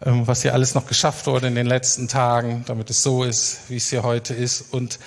was 0.00 0.42
hier 0.42 0.52
alles 0.52 0.74
noch 0.74 0.86
geschafft 0.86 1.26
wurde 1.26 1.46
in 1.46 1.54
den 1.54 1.66
letzten 1.66 2.08
Tagen, 2.08 2.64
damit 2.66 2.90
es 2.90 3.02
so 3.02 3.24
ist, 3.24 3.60
wie 3.68 3.76
es 3.76 3.88
hier 3.88 4.02
heute 4.02 4.34
ist. 4.34 4.72
Und 4.72 4.98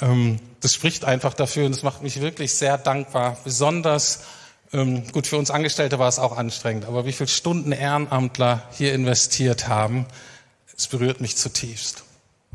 ähm, 0.00 0.38
das 0.60 0.74
spricht 0.74 1.04
einfach 1.04 1.34
dafür 1.34 1.66
und 1.66 1.72
es 1.72 1.82
macht 1.82 2.02
mich 2.02 2.20
wirklich 2.20 2.54
sehr 2.54 2.78
dankbar, 2.78 3.36
besonders 3.44 4.20
gut, 5.12 5.26
für 5.26 5.36
uns 5.36 5.50
Angestellte 5.50 5.98
war 5.98 6.08
es 6.08 6.18
auch 6.18 6.36
anstrengend, 6.36 6.86
aber 6.86 7.04
wie 7.04 7.12
viele 7.12 7.28
Stunden 7.28 7.72
Ehrenamtler 7.72 8.62
hier 8.72 8.94
investiert 8.94 9.68
haben, 9.68 10.06
es 10.76 10.86
berührt 10.86 11.20
mich 11.20 11.36
zutiefst. 11.36 12.04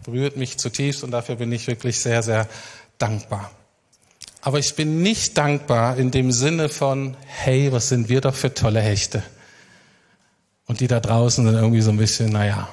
Berührt 0.03 0.35
mich 0.35 0.57
zutiefst 0.57 1.03
und 1.03 1.11
dafür 1.11 1.35
bin 1.35 1.51
ich 1.51 1.67
wirklich 1.67 1.99
sehr, 1.99 2.23
sehr 2.23 2.47
dankbar. 2.97 3.51
Aber 4.41 4.57
ich 4.57 4.75
bin 4.75 5.03
nicht 5.03 5.37
dankbar 5.37 5.97
in 5.97 6.09
dem 6.09 6.31
Sinne 6.31 6.69
von, 6.69 7.15
hey, 7.25 7.71
was 7.71 7.89
sind 7.89 8.09
wir 8.09 8.21
doch 8.21 8.35
für 8.35 8.53
tolle 8.53 8.81
Hechte. 8.81 9.21
Und 10.67 10.81
die 10.81 10.87
da 10.87 10.99
draußen 10.99 11.45
sind 11.45 11.55
irgendwie 11.55 11.81
so 11.81 11.91
ein 11.91 11.97
bisschen, 11.97 12.31
naja, 12.31 12.69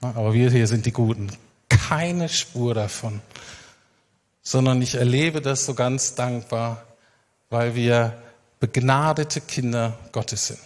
aber 0.00 0.32
wir 0.32 0.50
hier 0.50 0.66
sind 0.66 0.86
die 0.86 0.92
Guten. 0.92 1.30
Keine 1.68 2.28
Spur 2.28 2.74
davon. 2.74 3.20
Sondern 4.42 4.80
ich 4.80 4.94
erlebe 4.94 5.40
das 5.40 5.66
so 5.66 5.74
ganz 5.74 6.14
dankbar, 6.14 6.84
weil 7.50 7.74
wir 7.74 8.16
begnadete 8.60 9.40
Kinder 9.40 9.98
Gottes 10.12 10.48
sind. 10.48 10.60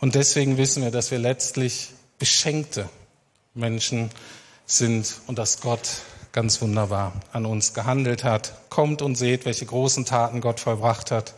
Und 0.00 0.14
deswegen 0.14 0.56
wissen 0.56 0.82
wir, 0.82 0.90
dass 0.90 1.10
wir 1.10 1.18
letztlich 1.18 1.90
beschenkte 2.18 2.88
Menschen 3.54 4.10
sind 4.66 5.20
und 5.26 5.38
dass 5.38 5.60
Gott 5.60 5.88
ganz 6.32 6.60
wunderbar 6.62 7.12
an 7.32 7.46
uns 7.46 7.74
gehandelt 7.74 8.24
hat. 8.24 8.54
Kommt 8.70 9.02
und 9.02 9.16
seht, 9.16 9.44
welche 9.44 9.66
großen 9.66 10.04
Taten 10.04 10.40
Gott 10.40 10.60
vollbracht 10.60 11.10
hat. 11.10 11.34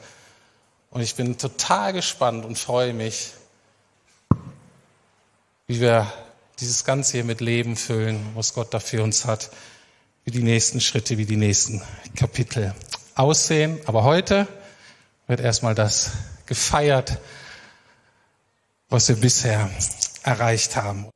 Und 0.91 1.01
ich 1.01 1.17
bin 1.17 1.37
total 1.37 1.93
gespannt 1.93 2.45
und 2.45 2.57
freue 2.57 2.95
mich, 2.95 3.33
wie 5.67 5.81
wir 5.81 6.13
dieses 6.61 6.85
Ganze 6.85 7.13
hier 7.13 7.25
mit 7.25 7.41
Leben 7.41 7.77
füllen, 7.77 8.21
was 8.35 8.55
Gott 8.55 8.75
da 8.75 8.81
für 8.81 9.03
uns 9.03 9.25
hat, 9.25 9.51
wie 10.25 10.31
die 10.31 10.43
nächsten 10.43 10.81
Schritte, 10.81 11.19
wie 11.19 11.27
die 11.27 11.37
nächsten 11.37 11.83
Kapitel 12.17 12.75
aussehen. 13.15 13.81
Aber 13.87 14.05
heute 14.05 14.47
wird 15.27 15.41
erstmal 15.41 15.75
das 15.75 16.13
gefeiert, 16.47 17.19
was 18.89 19.09
wir 19.09 19.17
bisher 19.17 19.71
erreicht 20.23 20.77
haben. 20.77 21.09